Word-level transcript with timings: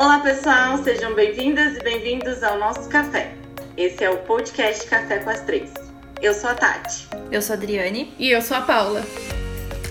Olá, 0.00 0.18
pessoal, 0.20 0.82
sejam 0.82 1.14
bem-vindas 1.14 1.76
e 1.76 1.82
bem-vindos 1.82 2.42
ao 2.42 2.58
nosso 2.58 2.88
café. 2.88 3.34
Esse 3.76 4.02
é 4.02 4.08
o 4.08 4.16
podcast 4.22 4.86
Café 4.88 5.18
com 5.18 5.28
as 5.28 5.42
Três. 5.42 5.74
Eu 6.22 6.32
sou 6.32 6.48
a 6.48 6.54
Tati. 6.54 7.06
Eu 7.30 7.42
sou 7.42 7.52
a 7.52 7.58
Adriane. 7.58 8.14
E 8.18 8.30
eu 8.30 8.40
sou 8.40 8.56
a 8.56 8.62
Paula. 8.62 9.02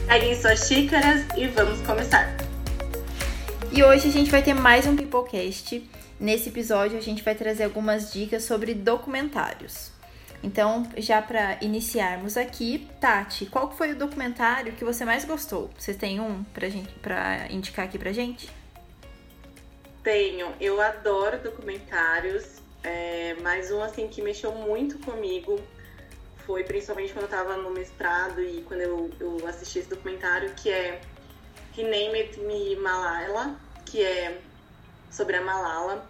Peguem 0.07 0.33
suas 0.33 0.67
xícaras 0.67 1.27
e 1.37 1.45
vamos 1.49 1.79
começar. 1.81 2.35
E 3.71 3.83
hoje 3.83 4.07
a 4.07 4.11
gente 4.11 4.31
vai 4.31 4.41
ter 4.41 4.55
mais 4.55 4.87
um 4.87 4.95
Peoplecast. 4.95 5.87
Nesse 6.19 6.49
episódio 6.49 6.97
a 6.97 7.01
gente 7.01 7.21
vai 7.21 7.35
trazer 7.35 7.65
algumas 7.65 8.11
dicas 8.11 8.43
sobre 8.45 8.73
documentários. 8.73 9.91
Então, 10.41 10.89
já 10.97 11.21
para 11.21 11.59
iniciarmos 11.61 12.35
aqui, 12.35 12.87
Tati, 12.99 13.45
qual 13.45 13.69
foi 13.69 13.91
o 13.91 13.95
documentário 13.95 14.73
que 14.73 14.83
você 14.83 15.05
mais 15.05 15.23
gostou? 15.23 15.69
Você 15.77 15.93
tem 15.93 16.19
um 16.19 16.43
pra, 16.45 16.67
gente, 16.67 16.91
pra 16.93 17.45
indicar 17.51 17.85
aqui 17.85 17.99
pra 17.99 18.11
gente? 18.11 18.49
Tenho. 20.09 20.55
Eu 20.59 20.81
adoro 20.81 21.37
documentários. 21.37 22.63
É, 22.83 23.35
mais 23.43 23.71
um 23.71 23.79
assim 23.83 24.07
que 24.07 24.23
mexeu 24.23 24.51
muito 24.51 24.97
comigo 24.97 25.61
foi 26.47 26.63
principalmente 26.63 27.13
quando 27.13 27.25
eu 27.25 27.29
estava 27.29 27.55
no 27.57 27.69
mestrado 27.69 28.41
e 28.41 28.63
quando 28.63 28.81
eu, 28.81 29.11
eu 29.19 29.47
assisti 29.47 29.77
esse 29.77 29.87
documentário 29.87 30.51
que 30.55 30.71
é 30.71 30.99
He 31.77 31.83
Named 31.83 32.39
Me 32.39 32.75
Malala, 32.77 33.55
que 33.85 34.03
é 34.03 34.41
sobre 35.11 35.35
a 35.35 35.41
Malala, 35.41 36.03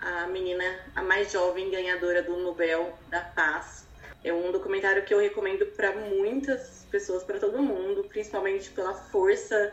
a 0.00 0.26
menina, 0.26 0.64
a 0.96 1.02
mais 1.04 1.30
jovem 1.30 1.70
ganhadora 1.70 2.24
do 2.24 2.36
Nobel 2.38 2.98
da 3.10 3.20
Paz. 3.20 3.86
É 4.24 4.32
um 4.32 4.50
documentário 4.50 5.04
que 5.04 5.14
eu 5.14 5.20
recomendo 5.20 5.66
para 5.66 5.92
muitas 5.92 6.84
pessoas, 6.90 7.22
para 7.22 7.38
todo 7.38 7.62
mundo, 7.62 8.02
principalmente 8.08 8.70
pela 8.70 8.92
força 8.92 9.72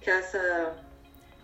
que 0.00 0.08
essa 0.08 0.74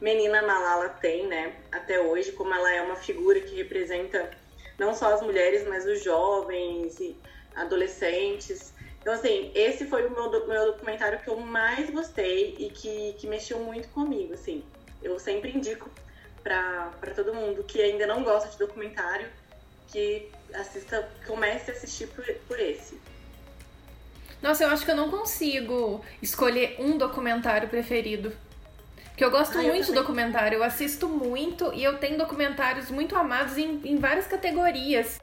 menina 0.01 0.43
Malala 0.43 0.89
tem, 0.89 1.27
né, 1.27 1.55
até 1.73 2.01
hoje, 2.01 2.33
como 2.33 2.53
ela 2.55 2.73
é 2.73 2.83
uma 2.83 2.97
figura 2.97 3.41
que 3.41 3.57
representa 3.57 4.31
não 4.79 4.95
só 4.95 5.15
as 5.15 5.23
mulheres, 5.23 5.67
mas 5.67 5.87
os 5.87 6.03
jovens 6.03 7.01
e 7.01 7.17
adolescentes. 7.55 8.73
Então, 9.01 9.15
assim, 9.15 9.51
esse 9.55 9.87
foi 9.87 10.07
o 10.07 10.11
meu, 10.11 10.31
meu 10.47 10.73
documentário 10.73 11.21
que 11.21 11.29
eu 11.29 11.39
mais 11.39 11.89
gostei 11.91 12.55
e 12.59 12.71
que, 12.71 13.15
que 13.19 13.27
mexeu 13.27 13.59
muito 13.61 13.89
comigo, 13.89 14.35
assim. 14.35 14.65
Eu 15.03 15.19
sempre 15.19 15.51
indico 15.51 15.91
para 16.43 17.15
todo 17.15 17.35
mundo 17.35 17.65
que 17.65 17.81
ainda 17.81 18.07
não 18.07 18.23
gosta 18.23 18.49
de 18.51 18.59
documentário 18.59 19.29
que 19.89 20.31
assista, 20.55 21.09
comece 21.27 21.71
a 21.71 21.75
assistir 21.75 22.09
por, 22.09 22.25
por 22.47 22.61
esse. 22.61 23.01
Nossa, 24.43 24.65
eu 24.65 24.69
acho 24.69 24.85
que 24.85 24.91
eu 24.91 24.97
não 24.97 25.11
consigo 25.11 26.05
escolher 26.21 26.77
um 26.79 26.99
documentário 26.99 27.69
preferido. 27.69 28.33
Porque 29.17 29.25
eu 29.25 29.31
gosto 29.31 29.57
ah, 29.57 29.63
muito 29.63 29.87
de 29.87 29.93
documentário, 29.93 30.57
eu 30.57 30.63
assisto 30.63 31.09
muito 31.09 31.73
e 31.73 31.83
eu 31.83 31.97
tenho 31.97 32.19
documentários 32.19 32.91
muito 32.91 33.17
amados 33.17 33.57
em, 33.57 33.81
em 33.83 33.97
várias 33.97 34.27
categorias. 34.27 35.19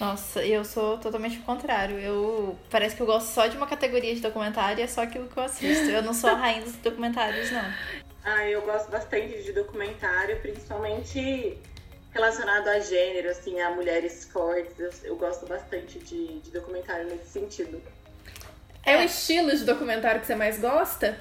Nossa, 0.00 0.42
eu 0.42 0.64
sou 0.64 0.96
totalmente 0.96 1.38
o 1.38 1.42
contrário. 1.42 1.98
Eu 1.98 2.58
parece 2.70 2.96
que 2.96 3.02
eu 3.02 3.06
gosto 3.06 3.26
só 3.26 3.46
de 3.46 3.58
uma 3.58 3.66
categoria 3.66 4.14
de 4.14 4.22
documentário 4.22 4.80
e 4.80 4.82
é 4.84 4.86
só 4.86 5.02
aquilo 5.02 5.28
que 5.28 5.36
eu 5.36 5.42
assisto. 5.42 5.90
Eu 5.90 6.00
não 6.00 6.14
sou 6.14 6.30
a 6.30 6.32
rainha 6.32 6.62
dos 6.62 6.74
documentários, 6.76 7.50
não. 7.52 7.64
Ah, 8.22 8.46
eu 8.46 8.60
gosto 8.60 8.90
bastante 8.90 9.42
de 9.42 9.52
documentário, 9.52 10.38
principalmente 10.40 11.56
relacionado 12.12 12.68
a 12.68 12.78
gênero, 12.78 13.30
assim, 13.30 13.58
a 13.62 13.70
mulheres 13.70 14.26
fortes. 14.30 14.78
Eu, 14.78 14.90
eu 15.04 15.16
gosto 15.16 15.46
bastante 15.46 15.98
de, 15.98 16.38
de, 16.40 16.50
documentário 16.50 17.06
nesse 17.06 17.28
sentido. 17.28 17.82
É, 18.84 18.92
é 18.92 18.98
o 18.98 19.02
estilo 19.04 19.56
de 19.56 19.64
documentário 19.64 20.20
que 20.20 20.26
você 20.26 20.34
mais 20.34 20.60
gosta? 20.60 21.18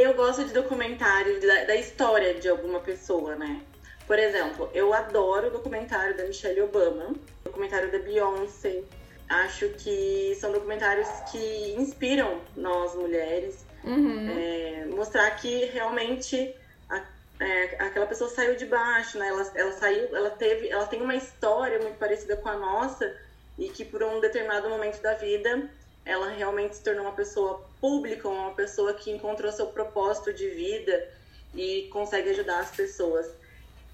Eu 0.00 0.14
gosto 0.14 0.44
de 0.44 0.52
documentário 0.52 1.40
da, 1.40 1.64
da 1.64 1.76
história 1.76 2.34
de 2.34 2.48
alguma 2.48 2.80
pessoa, 2.80 3.34
né? 3.36 3.60
Por 4.06 4.18
exemplo, 4.18 4.70
eu 4.72 4.94
adoro 4.94 5.48
o 5.48 5.50
documentário 5.50 6.16
da 6.16 6.24
Michelle 6.24 6.62
Obama, 6.62 7.10
o 7.10 7.44
documentário 7.44 7.90
da 7.90 7.98
Beyoncé. 7.98 8.82
Acho 9.28 9.68
que 9.70 10.34
são 10.40 10.52
documentários 10.52 11.08
que 11.30 11.74
inspiram 11.76 12.40
nós 12.56 12.94
mulheres 12.94 13.68
Uhum. 13.84 14.28
É, 14.38 14.86
mostrar 14.86 15.30
que 15.36 15.66
realmente 15.66 16.54
a, 16.88 17.02
é, 17.40 17.62
aquela 17.82 18.06
pessoa 18.06 18.28
saiu 18.28 18.56
de 18.56 18.66
baixo, 18.66 19.18
né? 19.18 19.28
Ela, 19.28 19.50
ela 19.54 19.72
saiu, 19.72 20.16
ela 20.16 20.30
teve, 20.30 20.68
ela 20.68 20.86
tem 20.86 21.00
uma 21.00 21.14
história 21.14 21.78
muito 21.78 21.98
parecida 21.98 22.36
com 22.36 22.48
a 22.48 22.56
nossa 22.56 23.14
e 23.58 23.68
que 23.68 23.84
por 23.84 24.02
um 24.02 24.20
determinado 24.20 24.68
momento 24.68 25.00
da 25.00 25.14
vida 25.14 25.68
ela 26.08 26.30
realmente 26.30 26.76
se 26.76 26.82
tornou 26.82 27.04
uma 27.04 27.12
pessoa 27.12 27.62
pública, 27.78 28.26
uma 28.26 28.54
pessoa 28.54 28.94
que 28.94 29.10
encontrou 29.10 29.52
seu 29.52 29.66
propósito 29.66 30.32
de 30.32 30.48
vida 30.48 31.06
e 31.54 31.86
consegue 31.92 32.30
ajudar 32.30 32.60
as 32.60 32.70
pessoas. 32.70 33.26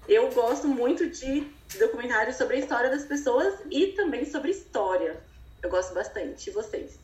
Eu 0.07 0.31
gosto 0.31 0.65
muito 0.65 1.09
de 1.09 1.45
documentários 1.77 2.37
sobre 2.37 2.55
a 2.55 2.59
história 2.59 2.89
das 2.89 3.03
pessoas 3.03 3.55
e 3.69 3.87
também 3.87 4.25
sobre 4.25 4.51
história. 4.51 5.17
Eu 5.61 5.69
gosto 5.69 5.93
bastante. 5.93 6.49
E 6.49 6.53
vocês? 6.53 6.97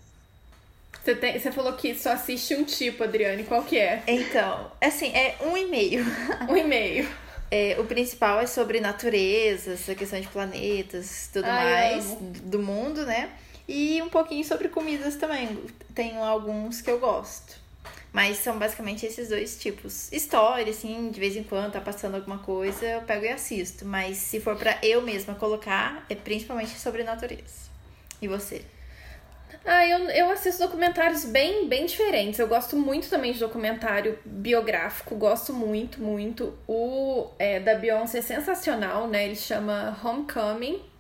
Você, 1.04 1.16
tem, 1.16 1.38
você 1.38 1.52
falou 1.52 1.74
que 1.74 1.94
só 1.94 2.12
assiste 2.12 2.56
um 2.56 2.64
tipo, 2.64 3.04
Adriane. 3.04 3.44
Qual 3.44 3.64
que 3.64 3.78
é? 3.78 4.04
Então, 4.08 4.72
assim, 4.80 5.12
é 5.14 5.36
um 5.42 5.58
e 5.58 5.66
meio. 5.66 6.06
um 6.48 6.56
e 6.56 6.64
meio. 6.64 7.10
É, 7.50 7.76
o 7.80 7.84
principal 7.84 8.40
é 8.40 8.48
sobre 8.48 8.80
natureza, 8.80 9.74
essa 9.74 9.94
questão 9.94 10.22
de 10.22 10.28
planetas, 10.30 11.30
tudo 11.34 11.44
Ai, 11.46 11.96
mais 11.96 12.16
do 12.44 12.60
mundo, 12.60 13.06
né? 13.06 13.30
E 13.72 14.02
um 14.02 14.09
pouquinho 14.09 14.44
sobre 14.44 14.68
comidas 14.68 15.16
também. 15.16 15.58
Tenho 15.96 16.22
alguns 16.22 16.82
que 16.82 16.92
eu 16.92 17.00
gosto. 17.00 17.56
Mas 18.12 18.40
são 18.40 18.59
basicamente 18.59 19.06
esses 19.06 19.30
dois 19.30 19.58
tipos. 19.58 20.12
História, 20.12 20.70
assim, 20.70 21.09
de 21.09 21.18
vez 21.18 21.38
em 21.38 21.44
quando 21.44 21.72
tá 21.72 21.80
passando 21.80 22.16
alguma 22.16 22.40
coisa, 22.40 22.86
eu 22.86 23.02
pego 23.04 23.24
e 23.24 23.30
assisto. 23.30 23.86
Mas 23.86 24.18
se 24.18 24.42
for 24.42 24.58
para 24.58 24.78
eu 24.84 25.02
mesma 25.02 25.36
colocar, 25.36 26.06
é 26.10 26.16
principalmente 26.16 26.78
sobre 26.78 27.06
natureza. 27.06 27.72
E 28.22 28.28
você? 28.28 28.62
Ah, 29.64 29.88
eu, 29.88 30.10
eu 30.10 30.30
assisto 30.31 30.62
documentários 30.64 31.24
bem, 31.24 31.70
bem 31.70 31.86
diferentes. 31.86 32.42
Eu 32.42 32.50
gosto 32.50 32.76
muito 32.76 33.10
também 33.10 33.31
de 33.31 33.40
documentário 33.40 34.20
biográfico, 34.26 35.16
gosto 35.16 35.54
muito, 35.54 36.02
muito. 36.02 36.54
O 36.68 37.30
é, 37.40 37.62
da 37.62 37.76
Beyoncé 37.76 38.18
é 38.18 38.22
sensacional, 38.22 39.08
né? 39.08 39.24
Ele 39.24 39.36
chama 39.36 39.98
Homecoming, 40.04 40.91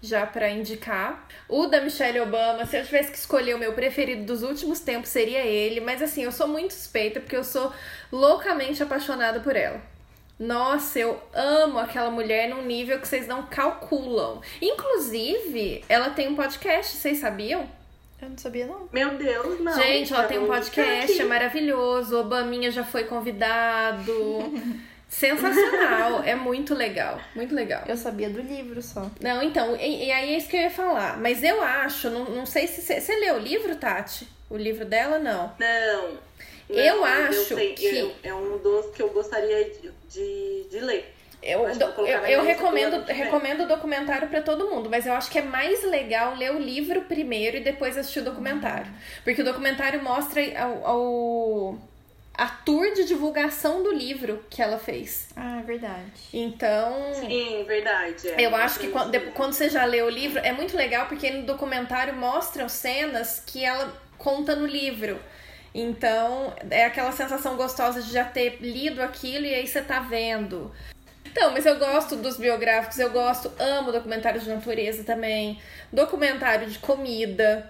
já 0.00 0.26
para 0.26 0.50
indicar. 0.50 1.26
O 1.48 1.66
da 1.66 1.80
Michelle 1.80 2.20
Obama, 2.20 2.64
se 2.66 2.76
eu 2.76 2.84
tivesse 2.84 3.10
que 3.10 3.18
escolher 3.18 3.54
o 3.54 3.58
meu 3.58 3.72
preferido 3.72 4.24
dos 4.24 4.42
últimos 4.42 4.80
tempos, 4.80 5.10
seria 5.10 5.40
ele. 5.40 5.80
Mas 5.80 6.02
assim, 6.02 6.24
eu 6.24 6.32
sou 6.32 6.46
muito 6.46 6.72
suspeita 6.72 7.20
porque 7.20 7.36
eu 7.36 7.44
sou 7.44 7.72
loucamente 8.12 8.82
apaixonada 8.82 9.40
por 9.40 9.56
ela. 9.56 9.80
Nossa, 10.38 11.00
eu 11.00 11.20
amo 11.34 11.80
aquela 11.80 12.10
mulher 12.10 12.48
num 12.48 12.62
nível 12.62 13.00
que 13.00 13.08
vocês 13.08 13.26
não 13.26 13.46
calculam. 13.46 14.40
Inclusive, 14.62 15.84
ela 15.88 16.10
tem 16.10 16.28
um 16.28 16.36
podcast, 16.36 16.96
vocês 16.96 17.18
sabiam? 17.18 17.68
Eu 18.22 18.30
não 18.30 18.38
sabia, 18.38 18.66
não. 18.66 18.88
Meu 18.92 19.16
Deus, 19.16 19.60
não. 19.60 19.72
Gente, 19.74 20.12
ela 20.12 20.24
tem 20.24 20.38
um 20.38 20.46
podcast, 20.46 21.20
é 21.20 21.24
maravilhoso. 21.24 22.18
Obaminha 22.18 22.70
já 22.70 22.84
foi 22.84 23.04
convidado. 23.04 24.12
Sensacional, 25.08 26.22
é 26.22 26.34
muito 26.34 26.74
legal, 26.74 27.18
muito 27.34 27.54
legal. 27.54 27.82
Eu 27.88 27.96
sabia 27.96 28.28
do 28.28 28.40
livro 28.40 28.82
só. 28.82 29.10
Não, 29.20 29.42
então, 29.42 29.74
e, 29.76 30.06
e 30.06 30.12
aí 30.12 30.34
é 30.34 30.36
isso 30.36 30.48
que 30.48 30.56
eu 30.56 30.60
ia 30.60 30.70
falar. 30.70 31.18
Mas 31.18 31.42
eu 31.42 31.62
acho, 31.62 32.10
não, 32.10 32.24
não 32.26 32.44
sei 32.44 32.66
se 32.66 32.82
você 32.82 33.16
leu 33.16 33.36
o 33.36 33.38
livro, 33.38 33.74
Tati? 33.76 34.28
O 34.50 34.56
livro 34.56 34.84
dela, 34.84 35.18
não? 35.18 35.52
Não. 35.58 36.28
Não, 36.68 36.76
eu 36.76 37.04
acho 37.04 37.54
eu 37.54 37.74
que. 37.74 37.98
Eu, 37.98 38.14
é 38.22 38.34
um 38.34 38.58
dos 38.58 38.94
que 38.94 39.02
eu 39.02 39.08
gostaria 39.08 39.70
de, 39.70 39.90
de, 40.10 40.68
de 40.70 40.80
ler. 40.80 41.14
Eu, 41.40 41.68
eu, 41.68 42.06
eu, 42.06 42.18
eu 42.26 42.42
recomendo, 42.42 43.04
recomendo 43.04 43.62
o 43.62 43.68
documentário 43.68 44.28
para 44.28 44.42
todo 44.42 44.68
mundo, 44.68 44.90
mas 44.90 45.06
eu 45.06 45.12
acho 45.12 45.30
que 45.30 45.38
é 45.38 45.42
mais 45.42 45.84
legal 45.84 46.34
ler 46.34 46.52
o 46.52 46.58
livro 46.58 47.02
primeiro 47.02 47.56
e 47.56 47.60
depois 47.60 47.96
assistir 47.96 48.20
o 48.20 48.24
documentário. 48.24 48.90
Porque 49.22 49.40
o 49.42 49.44
documentário 49.44 50.02
mostra 50.02 50.42
ao, 50.60 50.84
ao, 50.84 51.78
a 52.38 52.46
tour 52.46 52.94
de 52.94 53.04
divulgação 53.04 53.82
do 53.82 53.92
livro 53.92 54.44
que 54.48 54.62
ela 54.62 54.78
fez. 54.78 55.28
Ah, 55.34 55.58
é 55.58 55.62
verdade. 55.64 56.12
Então. 56.32 57.12
Sim, 57.12 57.64
verdade. 57.66 58.28
É, 58.28 58.46
eu 58.46 58.54
acho 58.54 58.78
que 58.78 58.86
quando, 58.88 59.20
quando 59.32 59.52
você 59.52 59.68
já 59.68 59.84
lê 59.84 60.00
o 60.02 60.08
livro, 60.08 60.38
é 60.38 60.52
muito 60.52 60.76
legal 60.76 61.06
porque 61.06 61.28
no 61.30 61.44
documentário 61.44 62.14
mostram 62.14 62.68
cenas 62.68 63.42
que 63.44 63.64
ela 63.64 63.92
conta 64.16 64.54
no 64.54 64.66
livro. 64.66 65.18
Então, 65.74 66.54
é 66.70 66.84
aquela 66.84 67.10
sensação 67.10 67.56
gostosa 67.56 68.00
de 68.00 68.12
já 68.12 68.24
ter 68.24 68.58
lido 68.60 69.02
aquilo 69.02 69.44
e 69.44 69.54
aí 69.54 69.66
você 69.66 69.82
tá 69.82 69.98
vendo. 69.98 70.72
Então, 71.26 71.50
mas 71.50 71.66
eu 71.66 71.76
gosto 71.76 72.14
dos 72.14 72.36
biográficos, 72.36 73.00
eu 73.00 73.10
gosto, 73.10 73.50
amo 73.58 73.90
documentários 73.90 74.44
de 74.44 74.50
natureza 74.50 75.02
também, 75.02 75.60
documentário 75.92 76.68
de 76.68 76.78
comida, 76.78 77.68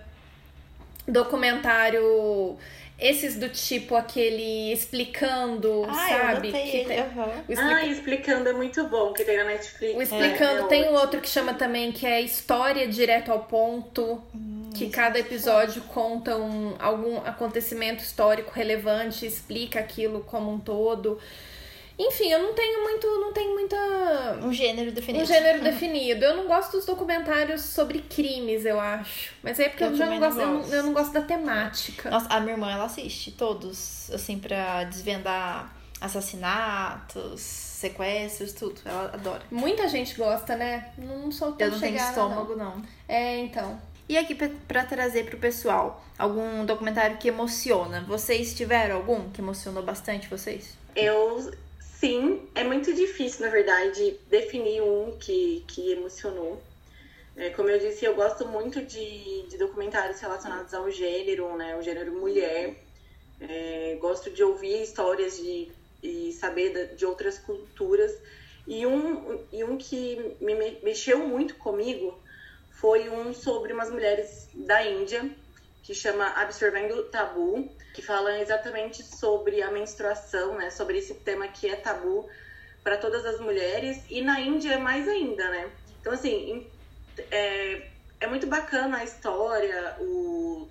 documentário 1.07 2.59
esses 2.99 3.37
do 3.37 3.49
tipo 3.49 3.95
aquele 3.95 4.73
explicando, 4.73 5.85
ah, 5.89 6.09
sabe? 6.09 6.49
que 6.49 6.53
tem, 6.53 7.01
uhum. 7.01 7.31
explica... 7.49 7.77
Ah, 7.77 7.87
explicando 7.87 8.49
é 8.49 8.53
muito 8.53 8.85
bom, 8.89 9.13
que 9.13 9.25
tem 9.25 9.37
na 9.37 9.45
Netflix. 9.45 9.97
O 9.97 10.03
explicando 10.03 10.65
é, 10.65 10.69
tem 10.69 10.85
é 10.85 10.91
um 10.91 10.95
outro 10.95 11.21
que 11.21 11.29
chama 11.29 11.55
também 11.55 11.93
que 11.93 12.07
é 12.07 12.21
história 12.21 12.89
direto 12.89 13.31
ao 13.31 13.45
ponto. 13.45 14.23
Hum 14.35 14.59
que 14.79 14.89
cada 14.89 15.19
episódio 15.19 15.83
conta 15.83 16.37
um, 16.37 16.77
algum 16.79 17.19
acontecimento 17.19 18.03
histórico 18.03 18.53
relevante, 18.55 19.27
explica 19.27 19.81
aquilo 19.81 20.21
como 20.21 20.53
um 20.53 20.59
todo. 20.59 21.19
Enfim, 21.99 22.31
eu 22.31 22.41
não 22.41 22.55
tenho 22.55 22.83
muito. 22.83 23.07
Não 23.21 23.33
tenho 23.33 23.53
muita. 23.55 23.77
Um 24.43 24.53
gênero 24.53 24.93
definido. 24.93 25.25
Um 25.25 25.27
gênero 25.27 25.63
definido. 25.63 26.25
Eu 26.25 26.37
não 26.37 26.47
gosto 26.47 26.73
dos 26.73 26.87
documentários 26.87 27.63
sobre 27.63 28.01
crimes, 28.01 28.65
eu 28.65 28.79
acho. 28.79 29.35
Mas 29.43 29.59
é 29.59 29.69
porque 29.69 29.83
eu, 29.83 29.89
eu 29.89 29.97
já 29.97 30.07
não 30.07 30.21
gosto, 30.21 30.39
não 30.39 30.57
gosto. 30.59 30.73
Eu, 30.73 30.79
eu, 30.79 30.83
não 30.85 30.93
gosto 30.93 31.13
da 31.13 31.23
temática. 31.23 32.09
Nossa, 32.09 32.29
a 32.29 32.39
minha 32.39 32.53
irmã, 32.53 32.71
ela 32.71 32.85
assiste 32.85 33.33
todos, 33.33 34.11
assim, 34.13 34.39
pra 34.39 34.85
desvendar 34.85 35.75
assassinatos, 36.01 37.41
sequestros, 37.41 38.53
tudo. 38.53 38.81
Ela 38.85 39.11
adora. 39.13 39.43
Muita 39.51 39.89
gente 39.89 40.15
gosta, 40.15 40.55
né? 40.55 40.93
Não 40.97 41.33
sou 41.33 41.53
tão 41.53 41.67
Eu 41.67 41.73
não 41.73 41.81
tenho 41.81 41.97
estômago, 41.97 42.55
não. 42.55 42.77
não. 42.77 42.83
É, 43.09 43.39
então. 43.39 43.81
E 44.09 44.17
aqui 44.17 44.35
para 44.35 44.85
trazer 44.85 45.27
pro 45.27 45.37
pessoal 45.37 46.03
algum 46.17 46.65
documentário 46.65 47.19
que 47.19 47.29
emociona. 47.29 48.05
Vocês 48.07 48.55
tiveram 48.55 48.97
algum 48.97 49.29
que 49.31 49.41
emocionou 49.41 49.83
bastante 49.83 50.29
vocês? 50.29 50.79
Eu 50.97 51.53
sim, 52.01 52.49
é 52.55 52.65
muito 52.65 52.93
difícil, 52.95 53.45
na 53.45 53.51
verdade, 53.51 54.19
definir 54.29 54.83
um 54.83 55.17
que, 55.19 55.65
que 55.67 55.93
emocionou. 55.93 56.63
É, 57.37 57.51
como 57.51 57.69
eu 57.71 57.79
disse, 57.79 58.05
eu 58.05 58.15
gosto 58.15 58.47
muito 58.47 58.83
de, 58.83 59.47
de 59.49 59.57
documentários 59.57 60.21
relacionados 60.21 60.75
ao 60.75 60.91
gênero, 60.91 61.57
né? 61.57 61.77
O 61.77 61.83
gênero 61.83 62.13
mulher. 62.13 62.75
É, 63.41 63.97
gosto 64.01 64.31
de 64.31 64.43
ouvir 64.43 64.83
histórias 64.83 65.37
de, 65.37 65.71
e 66.03 66.33
saber 66.33 66.97
de 66.97 67.07
outras 67.07 67.39
culturas. 67.39 68.13
E 68.67 68.85
um, 68.85 69.41
e 69.53 69.63
um 69.65 69.77
que 69.77 70.37
me 70.41 70.55
mexeu 70.83 71.21
muito 71.21 71.55
comigo 71.55 72.19
foi 72.71 73.09
um 73.09 73.33
sobre 73.33 73.73
umas 73.73 73.91
mulheres 73.91 74.49
da 74.55 74.85
Índia, 74.85 75.29
que 75.83 75.95
chama 75.95 76.27
Absorvendo 76.27 77.05
Tabu, 77.05 77.69
que 77.99 78.03
fala 78.03 78.39
exatamente 78.39 79.03
sobre 79.03 79.61
a 79.61 79.73
menstruação, 79.73 80.55
né? 80.55 80.71
Sobre 80.71 80.99
esse 80.99 81.15
tema 81.15 81.49
que 81.49 81.69
é 81.69 81.75
tabu 81.75 82.29
para 82.85 82.97
todas 82.97 83.27
as 83.27 83.41
mulheres 83.41 84.01
e 84.09 84.23
na 84.23 84.41
Índia 84.41 84.75
é 84.75 84.79
mais 84.79 85.09
ainda, 85.09 85.51
né? 85.51 85.69
Então, 86.01 86.13
assim, 86.13 86.65
é, 87.29 87.89
é 88.21 88.27
muito 88.29 88.47
bacana 88.47 88.99
a 88.99 89.05
história, 89.05 89.97
o, 89.99 90.69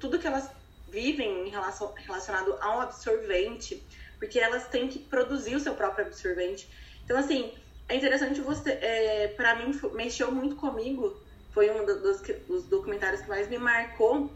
tudo 0.00 0.18
que 0.18 0.26
elas 0.26 0.50
vivem 0.88 1.46
em 1.46 1.48
relação, 1.48 1.94
relacionado 1.94 2.56
ao 2.60 2.80
absorvente, 2.80 3.80
porque 4.18 4.40
elas 4.40 4.66
têm 4.66 4.88
que 4.88 4.98
produzir 4.98 5.54
o 5.54 5.60
seu 5.60 5.74
próprio 5.74 6.06
absorvente. 6.06 6.68
Então, 7.04 7.16
assim, 7.16 7.54
é 7.88 7.94
interessante 7.94 8.40
você. 8.40 8.72
É, 8.72 9.28
para 9.36 9.54
mim, 9.54 9.80
mexeu 9.92 10.32
muito 10.32 10.56
comigo. 10.56 11.16
Foi 11.52 11.70
um 11.70 11.86
dos, 11.86 12.20
dos 12.48 12.64
documentários 12.64 13.20
que 13.20 13.28
mais 13.28 13.48
me 13.48 13.58
marcou, 13.58 14.28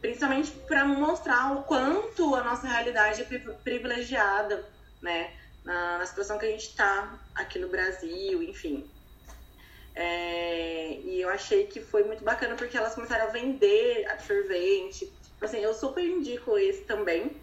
principalmente 0.00 0.50
para 0.66 0.84
mostrar 0.84 1.56
o 1.56 1.62
quanto 1.64 2.34
a 2.34 2.42
nossa 2.42 2.66
realidade 2.66 3.22
é 3.22 3.38
privilegiada, 3.64 4.64
né? 5.02 5.32
Na, 5.64 5.98
na 5.98 6.06
situação 6.06 6.38
que 6.38 6.46
a 6.46 6.50
gente 6.50 6.68
está 6.68 7.18
aqui 7.34 7.58
no 7.58 7.68
Brasil, 7.68 8.42
enfim. 8.42 8.88
É, 9.94 10.92
e 11.00 11.20
eu 11.20 11.28
achei 11.28 11.66
que 11.66 11.80
foi 11.80 12.04
muito 12.04 12.22
bacana 12.22 12.54
porque 12.54 12.76
elas 12.76 12.94
começaram 12.94 13.24
a 13.26 13.30
vender 13.30 14.08
absorvente. 14.08 15.12
Assim, 15.40 15.58
eu 15.58 15.74
super 15.74 16.04
indico 16.04 16.56
esse 16.56 16.82
também, 16.82 17.36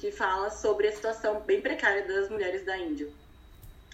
que 0.00 0.10
fala 0.10 0.50
sobre 0.50 0.88
a 0.88 0.92
situação 0.92 1.40
bem 1.42 1.60
precária 1.60 2.06
das 2.06 2.28
mulheres 2.28 2.64
da 2.66 2.76
Índia. 2.76 3.08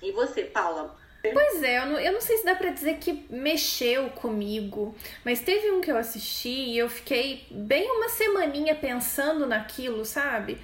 E 0.03 0.11
você, 0.13 0.45
Paula? 0.45 0.97
Pois 1.21 1.63
é, 1.63 1.79
eu 1.79 1.87
não, 1.87 1.99
eu 1.99 2.13
não 2.13 2.21
sei 2.21 2.39
se 2.39 2.45
dá 2.45 2.55
pra 2.55 2.71
dizer 2.71 2.99
que 2.99 3.27
mexeu 3.29 4.09
comigo, 4.11 4.95
mas 5.25 5.41
teve 5.41 5.71
um 5.73 5.81
que 5.81 5.91
eu 5.91 5.97
assisti 5.97 6.49
e 6.49 6.79
eu 6.79 6.89
fiquei 6.89 7.47
bem 7.51 7.91
uma 7.91 8.09
semaninha 8.09 8.75
pensando 8.75 9.45
naquilo, 9.47 10.05
sabe? 10.05 10.59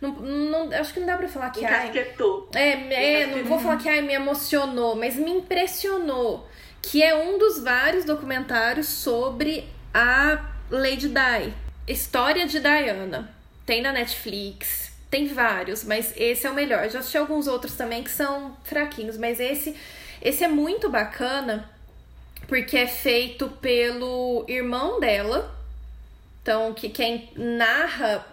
Não, 0.00 0.10
não, 0.10 0.72
acho 0.72 0.92
que 0.92 0.98
não 0.98 1.06
dá 1.06 1.16
pra 1.16 1.28
falar 1.28 1.50
que. 1.50 1.60
Encasquetou. 1.60 2.50
é, 2.52 3.22
é 3.22 3.26
não 3.26 3.44
vou 3.44 3.60
falar 3.60 3.76
que 3.76 3.88
ai, 3.88 4.00
me 4.00 4.12
emocionou, 4.12 4.96
mas 4.96 5.14
me 5.14 5.30
impressionou. 5.30 6.48
Que 6.82 7.00
é 7.00 7.14
um 7.14 7.38
dos 7.38 7.62
vários 7.62 8.04
documentários 8.04 8.88
sobre 8.88 9.68
a 9.94 10.50
Lady 10.68 11.08
Di. 11.08 11.54
História 11.86 12.44
de 12.44 12.58
Diana. 12.58 13.32
Tem 13.64 13.80
na 13.80 13.92
Netflix. 13.92 14.91
Tem 15.12 15.26
vários, 15.26 15.84
mas 15.84 16.14
esse 16.16 16.46
é 16.46 16.50
o 16.50 16.54
melhor. 16.54 16.88
Já 16.88 17.00
assisti 17.00 17.18
alguns 17.18 17.46
outros 17.46 17.76
também 17.76 18.02
que 18.02 18.10
são 18.10 18.56
fraquinhos, 18.64 19.18
mas 19.18 19.38
esse, 19.38 19.76
esse 20.22 20.42
é 20.42 20.48
muito 20.48 20.88
bacana 20.88 21.70
porque 22.48 22.78
é 22.78 22.86
feito 22.86 23.46
pelo 23.60 24.46
irmão 24.48 24.98
dela. 24.98 25.54
Então, 26.40 26.72
que 26.72 26.88
quem 26.88 27.30
narra 27.36 28.24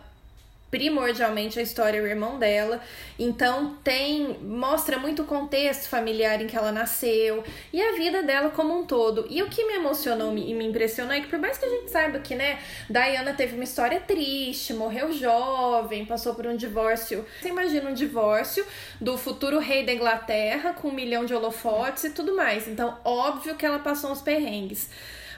primordialmente 0.71 1.60
a 1.60 1.62
história 1.62 2.00
é 2.00 2.01
o 2.01 2.07
irmão 2.07 2.38
dela. 2.38 2.81
Então 3.18 3.77
tem 3.83 4.38
mostra 4.42 4.98
muito 4.98 5.24
o 5.24 5.25
contexto 5.25 5.89
familiar 5.89 6.42
em 6.42 6.48
que 6.48 6.56
ela 6.56 6.71
nasceu 6.71 7.44
e 7.74 7.81
a 7.81 7.94
vida 7.94 8.24
dela 8.24 8.50
como 8.50 8.77
um 8.77 8.86
todo. 8.86 9.25
E 9.30 9.42
o 9.42 9.50
que 9.50 9.66
me 9.66 9.74
emocionou 9.74 10.36
e 10.38 10.54
me 10.54 10.66
impressionou 10.66 11.13
é 11.13 11.21
que 11.21 11.27
por 11.27 11.39
mais 11.39 11.57
que 11.57 11.66
a 11.66 11.69
gente 11.69 11.92
saiba 11.92 12.19
que, 12.19 12.36
né, 12.36 12.60
Diana 12.89 13.33
teve 13.33 13.56
uma 13.56 13.63
história 13.63 14.00
triste, 14.00 14.74
morreu 14.74 15.12
jovem, 15.12 16.06
passou 16.06 16.36
por 16.36 16.45
um 16.48 16.56
divórcio. 16.56 17.25
Você 17.42 17.50
imagina 17.50 17.89
um 17.89 17.94
divórcio 17.94 18.66
do 19.00 19.18
futuro 19.18 19.60
rei 19.60 19.86
da 19.86 19.94
Inglaterra 19.94 20.74
com 20.74 20.89
um 20.89 20.94
milhão 20.94 21.25
de 21.25 21.33
holofotes 21.33 22.04
e 22.04 22.10
tudo 22.12 22.36
mais. 22.36 22.68
Então, 22.68 22.98
óbvio 23.04 23.56
que 23.56 23.66
ela 23.66 23.80
passou 23.80 24.12
uns 24.12 24.21
perrengues. 24.21 24.89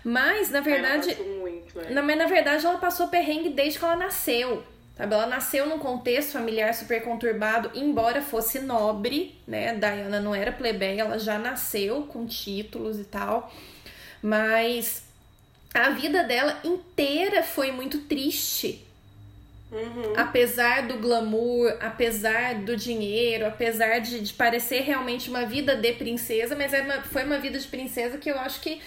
Mas, 0.04 0.50
na 0.50 0.62
verdade. 0.62 1.16
Muito, 1.16 1.80
é. 1.80 1.89
na, 1.92 2.01
mas, 2.01 2.18
na 2.18 2.25
verdade, 2.25 2.66
ela 2.66 2.78
passou 2.78 3.07
perrengue 3.07 3.50
desde 3.50 3.78
que 3.78 3.86
ela 3.86 3.95
nasceu. 3.95 4.63
Sabe? 4.96 5.14
Ela 5.14 5.26
nasceu 5.26 5.66
num 5.66 5.80
contexto 5.80 6.34
familiar 6.34 6.74
super 6.74 7.04
conturbado, 7.04 7.72
embora 7.74 8.22
fosse 8.22 8.60
nobre, 8.60 9.40
né? 9.48 9.76
Diana 9.76 10.20
não 10.20 10.36
era 10.36 10.52
plebeia, 10.52 11.02
ela 11.02 11.18
já 11.18 11.38
nasceu 11.38 12.04
com 12.04 12.26
títulos 12.26 13.00
e 13.00 13.06
tal. 13.06 13.52
Mas 14.22 15.04
a 15.74 15.90
vida 15.92 16.24
dela 16.24 16.60
inteira 16.64 17.44
foi 17.44 17.72
muito 17.72 18.02
triste. 18.02 18.86
Uhum. 19.71 20.13
Apesar 20.18 20.85
do 20.85 20.97
glamour, 20.97 21.77
apesar 21.79 22.56
do 22.56 22.75
dinheiro, 22.75 23.45
apesar 23.45 24.00
de, 24.00 24.19
de 24.19 24.33
parecer 24.33 24.81
realmente 24.81 25.29
uma 25.29 25.45
vida 25.45 25.75
de 25.75 25.94
princesa, 25.94 26.56
mas 26.56 26.73
é 26.73 26.81
uma, 26.81 27.01
foi 27.03 27.23
uma 27.23 27.39
vida 27.39 27.57
de 27.57 27.68
princesa 27.68 28.18
que 28.18 28.29
eu 28.29 28.38
acho 28.38 28.59
que 28.59 28.81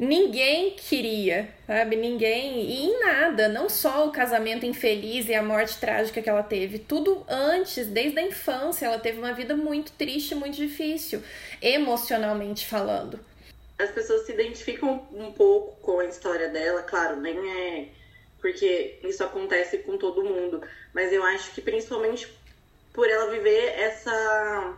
ninguém 0.00 0.70
queria, 0.70 1.48
sabe? 1.64 1.94
Ninguém. 1.94 2.60
E 2.60 2.86
em 2.86 2.98
nada, 2.98 3.48
não 3.48 3.68
só 3.68 4.08
o 4.08 4.10
casamento 4.10 4.66
infeliz 4.66 5.28
e 5.28 5.34
a 5.34 5.42
morte 5.42 5.78
trágica 5.78 6.20
que 6.20 6.28
ela 6.28 6.42
teve, 6.42 6.80
tudo 6.80 7.24
antes, 7.28 7.86
desde 7.86 8.18
a 8.18 8.22
infância, 8.22 8.86
ela 8.86 8.98
teve 8.98 9.18
uma 9.18 9.32
vida 9.32 9.56
muito 9.56 9.92
triste, 9.92 10.34
muito 10.34 10.56
difícil, 10.56 11.22
emocionalmente 11.62 12.66
falando. 12.66 13.20
As 13.78 13.90
pessoas 13.90 14.26
se 14.26 14.32
identificam 14.32 15.06
um 15.12 15.30
pouco 15.32 15.76
com 15.82 16.00
a 16.00 16.06
história 16.06 16.48
dela, 16.48 16.82
claro, 16.82 17.20
nem 17.20 17.36
é 17.36 17.88
porque 18.40 18.98
isso 19.02 19.24
acontece 19.24 19.78
com 19.78 19.96
todo 19.96 20.24
mundo, 20.24 20.62
mas 20.94 21.12
eu 21.12 21.22
acho 21.22 21.52
que 21.52 21.60
principalmente 21.60 22.28
por 22.92 23.08
ela 23.08 23.30
viver 23.30 23.78
essa 23.78 24.76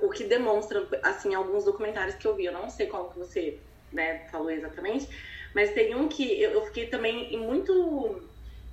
o 0.00 0.08
que 0.08 0.24
demonstra 0.24 0.86
assim 1.02 1.34
alguns 1.34 1.64
documentários 1.64 2.14
que 2.14 2.26
eu 2.26 2.34
vi, 2.34 2.44
eu 2.44 2.52
não 2.52 2.70
sei 2.70 2.86
qual 2.86 3.10
que 3.10 3.18
você 3.18 3.58
né, 3.92 4.26
falou 4.30 4.50
exatamente, 4.50 5.08
mas 5.54 5.72
tem 5.72 5.94
um 5.94 6.08
que 6.08 6.40
eu, 6.40 6.64
fiquei 6.66 6.86
também 6.86 7.36
muito 7.38 8.22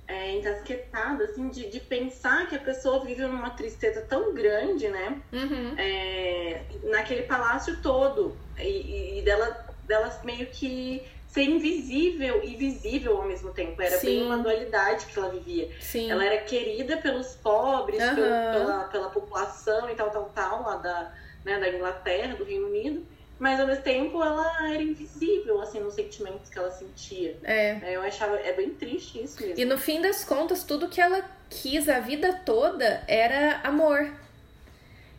é, 0.06 0.32
encasquetada, 0.32 1.24
assim, 1.24 1.48
de, 1.48 1.68
de 1.70 1.80
pensar 1.80 2.48
que 2.48 2.56
a 2.56 2.60
pessoa 2.60 3.04
vive 3.04 3.22
numa 3.22 3.50
tristeza 3.50 4.02
tão 4.02 4.34
grande, 4.34 4.88
né, 4.88 5.20
uhum. 5.32 5.74
é, 5.78 6.62
naquele 6.84 7.22
palácio 7.22 7.80
todo, 7.80 8.36
e, 8.58 9.18
e 9.18 9.22
dela, 9.22 9.66
dela 9.84 10.20
meio 10.24 10.46
que 10.46 11.02
ser 11.32 11.44
invisível 11.44 12.44
e 12.44 12.54
visível 12.54 13.16
ao 13.16 13.24
mesmo 13.26 13.52
tempo. 13.52 13.80
Era 13.80 13.98
Sim. 13.98 14.06
bem 14.06 14.22
uma 14.22 14.38
dualidade 14.38 15.06
que 15.06 15.18
ela 15.18 15.30
vivia. 15.30 15.68
Sim. 15.80 16.10
Ela 16.10 16.24
era 16.24 16.42
querida 16.42 16.98
pelos 16.98 17.34
pobres, 17.36 18.02
uhum. 18.02 18.14
pela, 18.14 18.84
pela 18.84 19.10
população 19.10 19.90
e 19.90 19.94
tal, 19.94 20.10
tal, 20.10 20.30
tal, 20.34 20.62
lá 20.62 20.76
da, 20.76 21.12
né, 21.44 21.58
da 21.58 21.68
Inglaterra, 21.68 22.36
do 22.36 22.44
Reino 22.44 22.66
Unido 22.66 23.04
mas 23.42 23.58
ao 23.58 23.66
mesmo 23.66 23.82
tempo 23.82 24.22
ela 24.22 24.72
era 24.72 24.80
invisível, 24.80 25.60
assim, 25.60 25.80
nos 25.80 25.94
sentimentos 25.94 26.48
que 26.48 26.56
ela 26.56 26.70
sentia. 26.70 27.36
É. 27.42 27.70
é. 27.82 27.96
Eu 27.96 28.02
achava, 28.02 28.36
é 28.36 28.52
bem 28.52 28.70
triste 28.70 29.20
isso 29.20 29.42
mesmo. 29.42 29.58
E 29.58 29.64
no 29.64 29.76
fim 29.76 30.00
das 30.00 30.22
contas, 30.22 30.62
tudo 30.62 30.88
que 30.88 31.00
ela 31.00 31.28
quis 31.50 31.88
a 31.88 31.98
vida 31.98 32.32
toda 32.44 33.02
era 33.08 33.60
amor. 33.64 34.12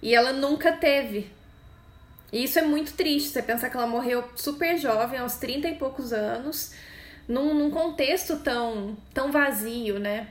E 0.02 0.16
ela 0.16 0.32
nunca 0.32 0.72
teve. 0.72 1.30
E 2.34 2.44
isso 2.44 2.58
é 2.58 2.64
muito 2.64 2.94
triste, 2.94 3.30
você 3.30 3.44
pensar 3.44 3.70
que 3.70 3.78
ela 3.78 3.86
morreu 3.86 4.24
super 4.36 4.76
jovem, 4.80 5.20
aos 5.20 5.36
30 5.36 5.68
e 5.68 5.76
poucos 5.76 6.12
anos, 6.12 6.74
num, 7.28 7.54
num 7.54 7.70
contexto 7.70 8.38
tão, 8.38 8.98
tão 9.14 9.32
vazio, 9.32 10.00
né? 10.00 10.28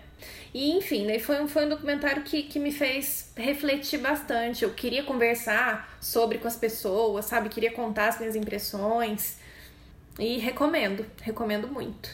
E 0.52 0.72
enfim, 0.72 1.06
daí 1.06 1.20
foi, 1.20 1.40
um, 1.40 1.46
foi 1.46 1.64
um 1.64 1.68
documentário 1.68 2.24
que, 2.24 2.42
que 2.42 2.58
me 2.58 2.72
fez 2.72 3.30
refletir 3.36 4.00
bastante. 4.00 4.64
Eu 4.64 4.74
queria 4.74 5.04
conversar 5.04 5.96
sobre 6.00 6.38
com 6.38 6.48
as 6.48 6.56
pessoas, 6.56 7.24
sabe? 7.24 7.48
Queria 7.48 7.70
contar 7.70 8.08
as 8.08 8.18
minhas 8.18 8.34
impressões. 8.34 9.36
E 10.18 10.38
recomendo, 10.38 11.06
recomendo 11.22 11.68
muito. 11.68 12.10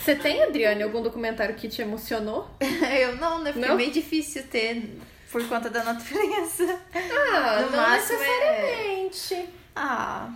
Você 0.00 0.14
tem, 0.14 0.44
Adriane, 0.44 0.80
algum 0.80 1.02
documentário 1.02 1.56
que 1.56 1.68
te 1.68 1.82
emocionou? 1.82 2.48
eu 3.00 3.16
não, 3.16 3.42
né? 3.42 3.52
Porque 3.52 3.66
não? 3.66 3.74
é 3.74 3.76
meio 3.76 3.90
difícil 3.90 4.44
ter 4.44 4.96
por 5.32 5.48
conta 5.48 5.70
da 5.70 5.82
natureza. 5.82 6.78
Ah, 6.94 7.62
no 7.62 7.70
não 7.70 7.86
é 7.86 7.90
necessariamente. 7.96 9.34
É... 9.34 9.48
Ah, 9.74 10.30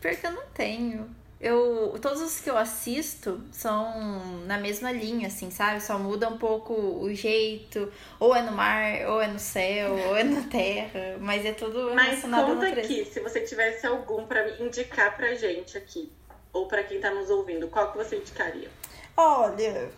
pior 0.00 0.14
que 0.14 0.26
eu 0.26 0.32
não 0.32 0.44
tenho. 0.54 1.10
Eu, 1.40 1.98
todos 2.00 2.20
os 2.22 2.38
que 2.38 2.48
eu 2.48 2.56
assisto 2.56 3.42
são 3.50 4.44
na 4.46 4.58
mesma 4.58 4.92
linha, 4.92 5.26
assim, 5.26 5.50
sabe? 5.50 5.82
Só 5.82 5.98
muda 5.98 6.28
um 6.28 6.38
pouco 6.38 6.72
o 6.72 7.12
jeito. 7.12 7.90
Ou 8.20 8.36
é 8.36 8.42
no 8.42 8.52
mar, 8.52 9.08
ou 9.08 9.20
é 9.20 9.26
no 9.26 9.40
céu, 9.40 9.92
ou 9.92 10.16
é 10.16 10.22
na 10.22 10.42
terra. 10.48 11.16
Mas 11.18 11.44
é 11.44 11.52
tudo 11.52 11.92
Mas 11.94 12.20
conta 12.20 12.68
aqui, 12.68 13.04
se 13.06 13.18
você 13.18 13.40
tivesse 13.40 13.86
algum 13.86 14.24
para 14.26 14.62
indicar 14.62 15.16
pra 15.16 15.34
gente 15.34 15.76
aqui. 15.76 16.12
Ou 16.52 16.68
para 16.68 16.84
quem 16.84 17.00
tá 17.00 17.10
nos 17.10 17.30
ouvindo, 17.30 17.66
qual 17.68 17.90
que 17.90 17.96
você 17.96 18.16
indicaria? 18.16 18.68
Olha, 19.16 19.90